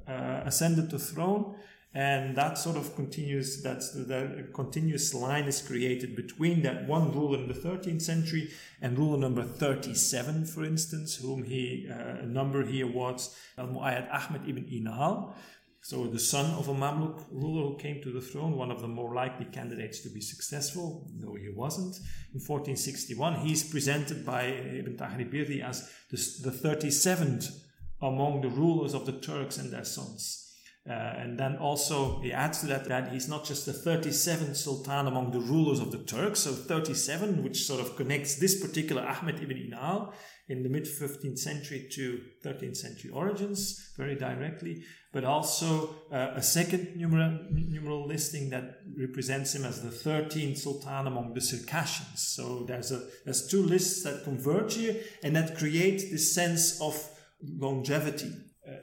uh, 0.07 0.43
ascended 0.45 0.91
the 0.91 0.99
throne, 0.99 1.55
and 1.99 2.37
that 2.37 2.57
sort 2.57 2.77
of 2.77 2.95
continues. 2.95 3.61
That's 3.63 3.91
the, 3.93 4.05
the 4.05 4.49
continuous 4.55 5.13
line 5.15 5.47
is 5.47 5.61
created 5.61 6.15
between 6.15 6.63
that 6.63 6.87
one 6.87 7.13
ruler 7.13 7.39
in 7.39 7.49
the 7.49 7.55
13th 7.55 8.03
century 8.03 8.51
and 8.81 8.97
ruler 8.97 9.19
number 9.19 9.43
37, 9.43 10.47
for 10.47 10.65
instance, 10.65 11.17
whom 11.17 11.43
he 11.43 11.89
uh, 11.91 12.23
a 12.23 12.27
number 12.27 12.65
he 12.65 12.81
awards 12.83 13.37
Al 13.59 13.67
Muayyad 13.67 14.07
Ahmed 14.13 14.49
ibn 14.49 14.65
Inal 14.67 15.35
so 15.81 16.07
the 16.07 16.19
son 16.19 16.51
of 16.59 16.69
a 16.69 16.75
Mamluk 16.75 17.25
ruler 17.31 17.71
who 17.71 17.79
came 17.79 18.03
to 18.03 18.13
the 18.13 18.21
throne, 18.21 18.57
one 18.57 18.71
of 18.71 18.83
the 18.83 18.89
more 18.89 19.15
likely 19.15 19.47
candidates 19.47 20.01
to 20.01 20.11
be 20.11 20.21
successful, 20.21 21.09
though 21.19 21.37
he 21.37 21.49
wasn't, 21.49 21.97
in 22.35 22.41
1461, 22.41 23.37
he's 23.37 23.63
presented 23.63 24.27
by 24.27 24.43
Ibn 24.43 24.97
Taghri 24.97 25.33
Birdi 25.33 25.65
as 25.65 25.89
the, 26.11 26.51
the 26.51 26.57
37th 26.57 27.63
among 28.03 28.43
the 28.43 28.51
rulers 28.51 28.93
of 28.93 29.07
the 29.07 29.13
Turks 29.13 29.57
and 29.57 29.73
their 29.73 29.85
sons. 29.85 30.48
Uh, 30.89 30.93
and 31.19 31.39
then 31.39 31.57
also 31.57 32.19
he 32.21 32.33
adds 32.33 32.61
to 32.61 32.67
that 32.67 32.89
that 32.89 33.13
he's 33.13 33.29
not 33.29 33.45
just 33.45 33.67
the 33.67 33.73
37th 33.73 34.57
sultan 34.57 35.07
among 35.07 35.31
the 35.33 35.41
rulers 35.41 35.81
of 35.81 35.93
the 35.93 35.99
Turks, 35.99 36.41
so 36.41 36.53
37, 36.53 37.43
which 37.43 37.65
sort 37.65 37.81
of 37.81 37.95
connects 37.95 38.37
this 38.37 38.59
particular 38.59 39.03
Ahmed 39.03 39.43
ibn 39.43 39.59
Inal 39.59 40.15
in 40.49 40.63
the 40.63 40.69
mid 40.71 40.85
15th 40.85 41.39
century 41.39 41.89
to 41.93 42.23
13th 42.43 42.77
century 42.77 43.11
origins 43.11 43.93
very 43.99 44.15
directly, 44.15 44.83
but 45.13 45.25
also 45.25 45.95
uh, 46.11 46.33
a 46.35 46.43
second 46.43 46.97
numeral, 46.97 47.39
numeral 47.51 48.07
listing 48.07 48.49
that 48.49 48.79
represents 48.99 49.55
him 49.55 49.67
as 49.67 49.83
the 49.83 49.91
13th 49.91 50.57
sultan 50.57 51.07
among 51.07 51.35
the 51.35 51.41
Circassians. 51.43 52.23
So 52.23 52.65
there's 52.67 52.93
a 52.93 53.03
there's 53.27 53.47
two 53.47 53.63
lists 53.63 54.05
that 54.05 54.25
converge 54.25 54.77
here 54.77 54.97
and 55.23 55.37
that 55.37 55.59
create 55.59 56.11
this 56.11 56.35
sense 56.35 56.81
of 56.81 56.95
longevity. 57.43 58.33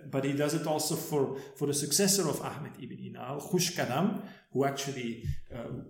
But 0.10 0.24
he 0.24 0.34
does 0.34 0.54
it 0.54 0.65
also 0.67 0.95
for, 0.95 1.38
for 1.56 1.67
the 1.67 1.74
successor 1.74 2.28
of 2.30 2.41
Ahmed 2.41 2.74
ibn 2.82 2.98
Inal, 2.98 3.41
Khushkadam, 3.52 4.21
who 4.52 4.65
actually 4.65 5.24
uh, 5.54 5.84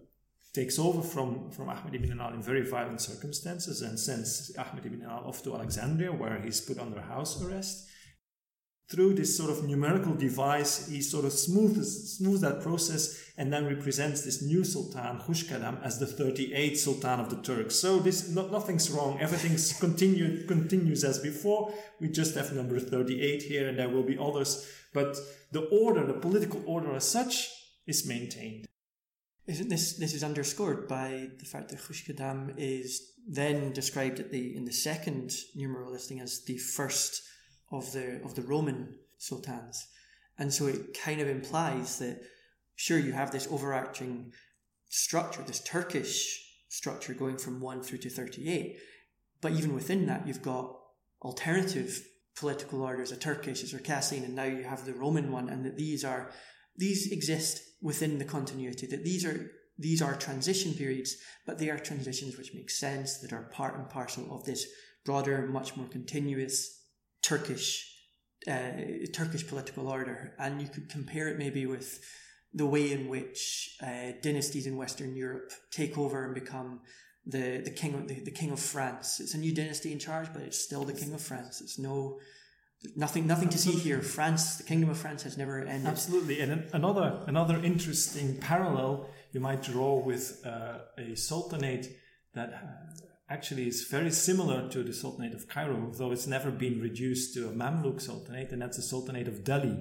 takes 0.53 0.79
over 0.79 1.01
from, 1.01 1.51
from 1.51 1.69
Ahmed 1.69 1.95
ibn 1.95 2.09
Inal 2.09 2.33
in 2.33 2.41
very 2.41 2.61
violent 2.61 3.01
circumstances 3.01 3.81
and 3.81 3.99
sends 3.99 4.55
Ahmed 4.57 4.85
ibn 4.85 5.01
Inal 5.01 5.27
off 5.27 5.43
to 5.43 5.55
Alexandria, 5.55 6.11
where 6.11 6.39
he's 6.41 6.61
put 6.61 6.79
under 6.79 7.01
house 7.01 7.41
arrest 7.43 7.89
through 8.87 9.15
this 9.15 9.35
sort 9.35 9.49
of 9.49 9.67
numerical 9.67 10.13
device, 10.13 10.87
he 10.87 11.01
sort 11.01 11.25
of 11.25 11.33
smooths, 11.33 12.17
smooths 12.17 12.41
that 12.41 12.61
process 12.61 13.31
and 13.37 13.51
then 13.51 13.65
represents 13.65 14.21
this 14.21 14.43
new 14.43 14.63
Sultan, 14.63 15.19
Khushkadam, 15.19 15.83
as 15.83 15.97
the 15.97 16.05
38th 16.05 16.77
Sultan 16.77 17.19
of 17.19 17.29
the 17.29 17.37
Turks. 17.37 17.75
So 17.75 17.97
this, 17.97 18.29
no, 18.29 18.47
nothing's 18.47 18.91
wrong. 18.91 19.19
Everything's 19.19 19.73
continued, 19.79 20.47
continues 20.47 21.03
as 21.03 21.17
before. 21.17 21.73
We 21.99 22.09
just 22.09 22.35
have 22.35 22.53
number 22.53 22.79
38 22.79 23.41
here 23.43 23.67
and 23.67 23.79
there 23.79 23.89
will 23.89 24.03
be 24.03 24.17
others. 24.19 24.69
But 24.93 25.17
the 25.51 25.65
order, 25.69 26.05
the 26.05 26.13
political 26.13 26.61
order 26.67 26.95
as 26.95 27.07
such, 27.07 27.49
is 27.87 28.07
maintained. 28.07 28.65
Isn't 29.47 29.69
this, 29.69 29.93
this 29.97 30.13
is 30.13 30.23
underscored 30.23 30.87
by 30.87 31.29
the 31.39 31.45
fact 31.45 31.69
that 31.69 31.79
Khushkadam 31.79 32.53
is 32.57 33.13
then 33.27 33.73
described 33.73 34.31
the, 34.31 34.55
in 34.55 34.65
the 34.65 34.71
second 34.71 35.31
numeral 35.55 35.91
listing 35.91 36.19
as 36.19 36.43
the 36.45 36.57
first 36.57 37.21
of 37.71 37.91
the 37.93 38.21
of 38.23 38.35
the 38.35 38.41
Roman 38.41 38.95
sultans. 39.17 39.87
And 40.37 40.53
so 40.53 40.67
it 40.67 40.97
kind 41.01 41.21
of 41.21 41.27
implies 41.27 41.99
that 41.99 42.21
sure 42.75 42.99
you 42.99 43.13
have 43.13 43.31
this 43.31 43.47
overarching 43.49 44.33
structure, 44.89 45.41
this 45.43 45.63
Turkish 45.63 46.41
structure 46.67 47.13
going 47.13 47.37
from 47.37 47.61
1 47.61 47.83
through 47.83 47.99
to 47.99 48.09
38, 48.09 48.77
but 49.41 49.53
even 49.53 49.73
within 49.73 50.05
that 50.07 50.27
you've 50.27 50.41
got 50.41 50.75
alternative 51.21 52.05
political 52.35 52.81
orders, 52.81 53.11
a 53.11 53.17
Turkish, 53.17 53.63
a 53.63 53.67
Circassian, 53.67 54.25
and 54.25 54.35
now 54.35 54.43
you 54.43 54.63
have 54.63 54.85
the 54.85 54.93
Roman 54.93 55.31
one, 55.31 55.49
and 55.49 55.65
that 55.65 55.77
these 55.77 56.03
are 56.03 56.31
these 56.77 57.11
exist 57.11 57.61
within 57.81 58.17
the 58.17 58.25
continuity, 58.25 58.85
that 58.87 59.05
these 59.05 59.25
are 59.25 59.51
these 59.77 60.01
are 60.01 60.15
transition 60.15 60.73
periods, 60.73 61.15
but 61.45 61.59
they 61.59 61.69
are 61.69 61.79
transitions 61.79 62.37
which 62.37 62.53
make 62.53 62.69
sense, 62.69 63.19
that 63.19 63.33
are 63.33 63.43
part 63.43 63.77
and 63.77 63.89
parcel 63.89 64.33
of 64.33 64.45
this 64.45 64.65
broader, 65.05 65.47
much 65.47 65.75
more 65.77 65.87
continuous 65.87 66.74
Turkish 67.25 67.91
uh, 68.47 68.71
Turkish 69.11 69.47
political 69.47 69.87
order, 69.87 70.33
and 70.37 70.61
you 70.61 70.67
could 70.67 70.87
compare 70.89 71.27
it 71.29 71.39
maybe 71.39 71.65
with 71.65 71.99
the 72.53 72.65
way 72.65 72.91
in 72.91 73.09
which 73.09 73.75
uh, 73.81 74.11
dynasties 74.21 74.67
in 74.67 74.77
Western 74.77 75.15
Europe 75.15 75.51
take 75.71 75.97
over 75.97 76.25
and 76.25 76.33
become 76.35 76.81
the 77.25 77.61
the 77.63 77.71
king 77.71 77.95
of 77.95 78.07
the, 78.07 78.19
the 78.19 78.31
king 78.31 78.51
of 78.51 78.59
France. 78.59 79.19
It's 79.19 79.33
a 79.33 79.37
new 79.37 79.53
dynasty 79.53 79.91
in 79.91 79.99
charge, 79.99 80.27
but 80.33 80.41
it's 80.43 80.61
still 80.61 80.83
the 80.83 80.93
king 80.93 81.13
of 81.13 81.21
France. 81.21 81.61
It's 81.61 81.79
no 81.79 82.19
nothing 82.95 83.25
nothing 83.25 83.49
to 83.49 83.57
see 83.57 83.71
here. 83.71 84.01
France, 84.01 84.57
the 84.57 84.63
kingdom 84.63 84.89
of 84.89 84.97
France, 84.97 85.23
has 85.23 85.37
never 85.37 85.59
ended. 85.61 85.87
Absolutely, 85.87 86.39
and 86.41 86.51
another 86.73 87.23
another 87.27 87.57
interesting 87.63 88.37
parallel 88.37 89.09
you 89.31 89.39
might 89.39 89.63
draw 89.63 89.99
with 89.99 90.45
uh, 90.45 90.79
a 90.97 91.15
sultanate 91.15 91.87
that 92.35 92.49
actually 93.29 93.67
is 93.67 93.87
very 93.89 94.11
similar 94.11 94.69
to 94.69 94.83
the 94.83 94.93
Sultanate 94.93 95.33
of 95.33 95.47
Cairo, 95.47 95.91
though 95.97 96.11
it's 96.11 96.27
never 96.27 96.51
been 96.51 96.79
reduced 96.79 97.33
to 97.33 97.47
a 97.49 97.51
Mamluk 97.51 98.01
Sultanate, 98.01 98.51
and 98.51 98.61
that's 98.61 98.77
the 98.77 98.83
Sultanate 98.83 99.27
of 99.27 99.43
Delhi. 99.43 99.77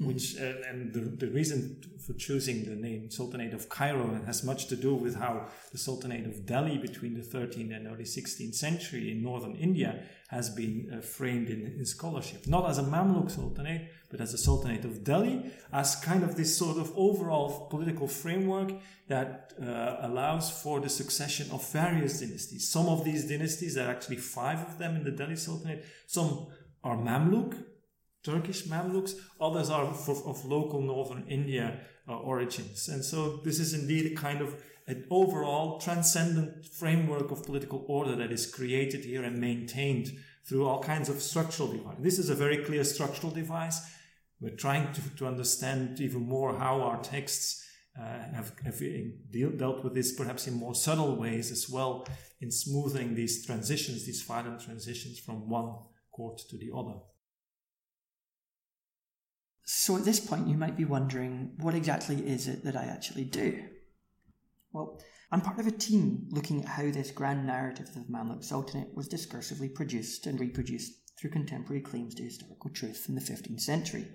Mm-hmm. 0.00 0.06
Which 0.08 0.36
uh, 0.40 0.68
and 0.68 0.92
the, 0.92 1.02
the 1.24 1.30
reason 1.32 1.80
for 2.04 2.14
choosing 2.14 2.64
the 2.64 2.74
name 2.74 3.12
Sultanate 3.12 3.54
of 3.54 3.68
Cairo 3.68 4.20
has 4.26 4.42
much 4.42 4.66
to 4.66 4.74
do 4.74 4.92
with 4.92 5.14
how 5.14 5.46
the 5.70 5.78
Sultanate 5.78 6.26
of 6.26 6.44
Delhi 6.44 6.78
between 6.78 7.14
the 7.14 7.20
13th 7.20 7.76
and 7.76 7.86
early 7.86 8.02
16th 8.02 8.56
century 8.56 9.12
in 9.12 9.22
northern 9.22 9.54
India 9.54 10.02
has 10.30 10.50
been 10.50 10.92
uh, 10.92 11.00
framed 11.00 11.48
in, 11.48 11.76
in 11.78 11.86
scholarship, 11.86 12.48
not 12.48 12.68
as 12.68 12.78
a 12.78 12.82
Mamluk 12.82 13.30
Sultanate, 13.30 13.88
but 14.10 14.20
as 14.20 14.34
a 14.34 14.38
Sultanate 14.38 14.84
of 14.84 15.04
Delhi, 15.04 15.52
as 15.72 15.94
kind 15.94 16.24
of 16.24 16.34
this 16.34 16.58
sort 16.58 16.76
of 16.76 16.92
overall 16.96 17.68
political 17.68 18.08
framework 18.08 18.72
that 19.06 19.52
uh, 19.62 19.98
allows 20.00 20.50
for 20.50 20.80
the 20.80 20.88
succession 20.88 21.48
of 21.52 21.64
various 21.70 22.18
dynasties. 22.18 22.68
Some 22.68 22.86
of 22.86 23.04
these 23.04 23.28
dynasties, 23.28 23.76
there 23.76 23.86
are 23.86 23.92
actually 23.92 24.16
five 24.16 24.58
of 24.58 24.78
them 24.78 24.96
in 24.96 25.04
the 25.04 25.12
Delhi 25.12 25.36
Sultanate, 25.36 25.84
some 26.08 26.48
are 26.82 26.96
Mamluk, 26.96 27.64
Turkish 28.24 28.64
Mamluks, 28.64 29.12
others 29.40 29.70
are 29.70 29.84
of, 29.84 30.08
of 30.08 30.44
local 30.44 30.80
northern 30.80 31.24
India 31.28 31.80
uh, 32.08 32.16
origins. 32.16 32.88
And 32.88 33.04
so 33.04 33.36
this 33.44 33.60
is 33.60 33.74
indeed 33.74 34.12
a 34.12 34.14
kind 34.14 34.40
of 34.40 34.62
an 34.86 35.06
overall 35.10 35.78
transcendent 35.78 36.66
framework 36.66 37.30
of 37.30 37.44
political 37.44 37.84
order 37.88 38.16
that 38.16 38.32
is 38.32 38.46
created 38.46 39.04
here 39.04 39.22
and 39.22 39.40
maintained 39.40 40.10
through 40.46 40.66
all 40.66 40.82
kinds 40.82 41.08
of 41.08 41.22
structural 41.22 41.68
devices. 41.68 42.02
This 42.02 42.18
is 42.18 42.30
a 42.30 42.34
very 42.34 42.58
clear 42.58 42.84
structural 42.84 43.32
device. 43.32 43.80
We're 44.40 44.56
trying 44.56 44.92
to, 44.92 45.00
to 45.16 45.26
understand 45.26 46.00
even 46.00 46.22
more 46.22 46.58
how 46.58 46.82
our 46.82 47.02
texts 47.02 47.64
uh, 47.98 48.02
have, 48.34 48.52
have 48.64 48.78
deal, 49.30 49.50
dealt 49.50 49.84
with 49.84 49.94
this 49.94 50.12
perhaps 50.12 50.46
in 50.46 50.54
more 50.54 50.74
subtle 50.74 51.16
ways 51.16 51.50
as 51.50 51.70
well 51.70 52.06
in 52.40 52.50
smoothing 52.50 53.14
these 53.14 53.46
transitions, 53.46 54.04
these 54.04 54.22
violent 54.22 54.60
transitions 54.60 55.18
from 55.18 55.48
one 55.48 55.74
court 56.12 56.42
to 56.50 56.58
the 56.58 56.70
other. 56.76 56.96
So 59.64 59.96
at 59.96 60.04
this 60.04 60.20
point, 60.20 60.46
you 60.46 60.56
might 60.56 60.76
be 60.76 60.84
wondering, 60.84 61.52
what 61.58 61.74
exactly 61.74 62.16
is 62.16 62.48
it 62.48 62.64
that 62.64 62.76
I 62.76 62.84
actually 62.84 63.24
do? 63.24 63.64
Well, 64.72 65.00
I'm 65.30 65.40
part 65.40 65.58
of 65.58 65.66
a 65.66 65.70
team 65.70 66.28
looking 66.30 66.62
at 66.62 66.68
how 66.68 66.90
this 66.90 67.10
grand 67.10 67.46
narrative 67.46 67.88
of 67.88 67.94
the 67.94 68.12
Mamluk 68.12 68.44
Sultanate 68.44 68.94
was 68.94 69.08
discursively 69.08 69.74
produced 69.74 70.26
and 70.26 70.38
reproduced 70.38 70.92
through 71.18 71.30
contemporary 71.30 71.80
claims 71.80 72.14
to 72.16 72.22
historical 72.22 72.70
truth 72.70 73.06
in 73.08 73.14
the 73.14 73.20
15th 73.20 73.60
century. 73.60 74.06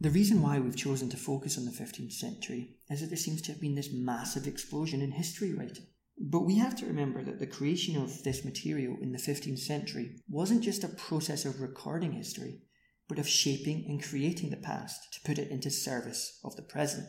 The 0.00 0.10
reason 0.10 0.42
why 0.42 0.58
we've 0.58 0.76
chosen 0.76 1.08
to 1.10 1.16
focus 1.16 1.56
on 1.56 1.66
the 1.66 1.70
15th 1.70 2.14
century 2.14 2.76
is 2.90 3.00
that 3.00 3.08
there 3.08 3.16
seems 3.16 3.42
to 3.42 3.52
have 3.52 3.60
been 3.60 3.74
this 3.74 3.92
massive 3.92 4.46
explosion 4.46 5.02
in 5.02 5.12
history 5.12 5.52
writing. 5.52 5.86
But 6.18 6.40
we 6.40 6.56
have 6.56 6.74
to 6.76 6.86
remember 6.86 7.22
that 7.22 7.38
the 7.38 7.46
creation 7.46 7.96
of 7.96 8.22
this 8.24 8.44
material 8.44 8.96
in 9.00 9.12
the 9.12 9.18
15th 9.18 9.58
century 9.58 10.16
wasn't 10.28 10.62
just 10.62 10.84
a 10.84 10.88
process 10.88 11.44
of 11.44 11.60
recording 11.60 12.12
history, 12.12 12.62
but 13.10 13.18
of 13.18 13.28
shaping 13.28 13.84
and 13.88 14.02
creating 14.02 14.50
the 14.50 14.56
past 14.56 15.12
to 15.12 15.20
put 15.22 15.36
it 15.36 15.50
into 15.50 15.68
service 15.68 16.38
of 16.44 16.54
the 16.54 16.62
present. 16.62 17.08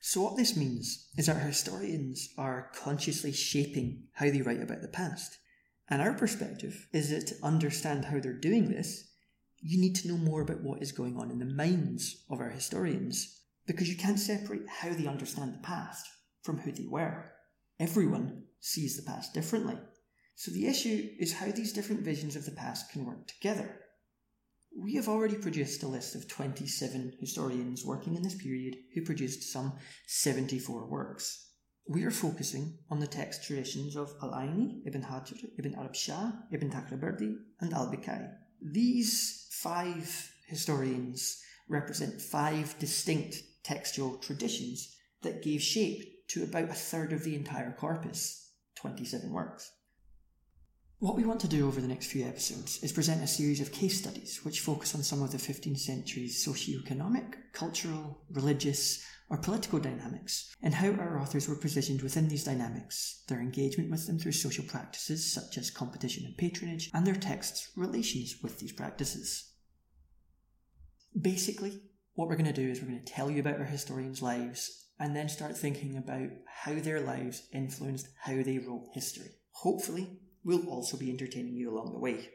So, 0.00 0.22
what 0.22 0.36
this 0.38 0.56
means 0.56 1.10
is 1.18 1.26
that 1.26 1.42
historians 1.42 2.30
are 2.38 2.70
consciously 2.74 3.32
shaping 3.32 4.04
how 4.14 4.30
they 4.30 4.40
write 4.40 4.62
about 4.62 4.80
the 4.80 4.88
past. 4.88 5.36
And 5.90 6.00
our 6.00 6.14
perspective 6.14 6.88
is 6.90 7.10
that 7.10 7.26
to 7.26 7.44
understand 7.44 8.06
how 8.06 8.18
they're 8.18 8.32
doing 8.32 8.70
this, 8.70 9.10
you 9.60 9.78
need 9.78 9.94
to 9.96 10.08
know 10.08 10.16
more 10.16 10.40
about 10.40 10.62
what 10.62 10.80
is 10.80 10.90
going 10.90 11.18
on 11.18 11.30
in 11.30 11.38
the 11.38 11.44
minds 11.44 12.24
of 12.30 12.40
our 12.40 12.50
historians, 12.50 13.42
because 13.66 13.90
you 13.90 13.96
can't 13.96 14.18
separate 14.18 14.66
how 14.66 14.94
they 14.94 15.06
understand 15.06 15.52
the 15.52 15.58
past 15.58 16.06
from 16.44 16.58
who 16.58 16.72
they 16.72 16.86
were. 16.88 17.30
Everyone 17.78 18.44
sees 18.58 18.96
the 18.96 19.02
past 19.02 19.34
differently. 19.34 19.76
So, 20.34 20.50
the 20.50 20.66
issue 20.66 21.10
is 21.18 21.34
how 21.34 21.50
these 21.50 21.74
different 21.74 22.00
visions 22.00 22.36
of 22.36 22.46
the 22.46 22.52
past 22.52 22.90
can 22.90 23.04
work 23.04 23.26
together. 23.26 23.82
We 24.78 24.94
have 24.96 25.08
already 25.08 25.36
produced 25.36 25.82
a 25.82 25.88
list 25.88 26.14
of 26.14 26.28
27 26.28 27.14
historians 27.18 27.82
working 27.82 28.14
in 28.14 28.22
this 28.22 28.34
period 28.34 28.76
who 28.94 29.06
produced 29.06 29.50
some 29.50 29.72
74 30.06 30.86
works. 30.86 31.48
We 31.88 32.04
are 32.04 32.10
focusing 32.10 32.76
on 32.90 33.00
the 33.00 33.06
text 33.06 33.44
traditions 33.46 33.96
of 33.96 34.12
Al-Aini, 34.22 34.82
Ibn 34.86 35.02
Hajar, 35.02 35.36
Ibn 35.58 35.74
Arab 35.76 35.94
Shah, 35.94 36.32
Ibn 36.52 36.70
Taghribirdi, 36.70 37.36
and 37.60 37.72
Al-Biqa'i. 37.72 38.28
These 38.60 39.48
five 39.50 40.30
historians 40.46 41.40
represent 41.70 42.20
five 42.20 42.78
distinct 42.78 43.42
textual 43.64 44.18
traditions 44.18 44.94
that 45.22 45.42
gave 45.42 45.62
shape 45.62 46.28
to 46.28 46.44
about 46.44 46.68
a 46.68 46.74
third 46.74 47.14
of 47.14 47.24
the 47.24 47.34
entire 47.34 47.72
corpus, 47.72 48.52
27 48.76 49.32
works. 49.32 49.72
What 50.98 51.14
we 51.14 51.24
want 51.24 51.40
to 51.40 51.48
do 51.48 51.66
over 51.66 51.78
the 51.78 51.88
next 51.88 52.06
few 52.06 52.24
episodes 52.24 52.82
is 52.82 52.90
present 52.90 53.22
a 53.22 53.26
series 53.26 53.60
of 53.60 53.70
case 53.70 53.98
studies 53.98 54.40
which 54.44 54.60
focus 54.60 54.94
on 54.94 55.02
some 55.02 55.20
of 55.22 55.30
the 55.30 55.36
15th 55.36 55.78
century's 55.78 56.42
socio-economic, 56.42 57.52
cultural, 57.52 58.22
religious, 58.30 59.04
or 59.28 59.36
political 59.36 59.78
dynamics, 59.78 60.54
and 60.62 60.72
how 60.72 60.92
our 60.92 61.20
authors 61.20 61.50
were 61.50 61.56
positioned 61.56 62.00
within 62.00 62.28
these 62.28 62.44
dynamics, 62.44 63.24
their 63.28 63.42
engagement 63.42 63.90
with 63.90 64.06
them 64.06 64.18
through 64.18 64.32
social 64.32 64.64
practices 64.64 65.30
such 65.30 65.58
as 65.58 65.70
competition 65.70 66.24
and 66.24 66.38
patronage, 66.38 66.90
and 66.94 67.06
their 67.06 67.14
texts' 67.14 67.70
relations 67.76 68.36
with 68.42 68.58
these 68.58 68.72
practices. 68.72 69.52
Basically, 71.20 71.82
what 72.14 72.26
we're 72.26 72.36
going 72.36 72.46
to 72.46 72.54
do 72.54 72.70
is 72.70 72.80
we're 72.80 72.88
going 72.88 73.04
to 73.04 73.12
tell 73.12 73.30
you 73.30 73.40
about 73.40 73.58
our 73.58 73.66
historians' 73.66 74.22
lives 74.22 74.86
and 74.98 75.14
then 75.14 75.28
start 75.28 75.58
thinking 75.58 75.98
about 75.98 76.30
how 76.46 76.72
their 76.72 77.00
lives 77.00 77.42
influenced 77.52 78.08
how 78.22 78.42
they 78.42 78.56
wrote 78.56 78.88
history. 78.94 79.32
Hopefully, 79.50 80.20
we'll 80.46 80.68
also 80.70 80.96
be 80.96 81.10
entertaining 81.10 81.56
you 81.56 81.70
along 81.70 81.92
the 81.92 81.98
way. 81.98 82.30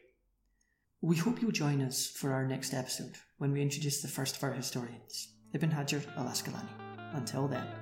We 1.02 1.16
hope 1.16 1.42
you'll 1.42 1.52
join 1.52 1.82
us 1.82 2.06
for 2.06 2.34
our 2.34 2.46
next 2.46 2.74
episode 2.74 3.16
when 3.38 3.54
we 3.54 3.62
introduce 3.62 4.02
the 4.02 4.08
first 4.08 4.36
of 4.36 4.44
our 4.44 4.54
historians, 4.54 5.30
Ibn 5.54 5.72
Hajar 5.72 6.06
al 6.18 6.26
Asqalani. 6.26 7.16
Until 7.16 7.48
then. 7.48 7.81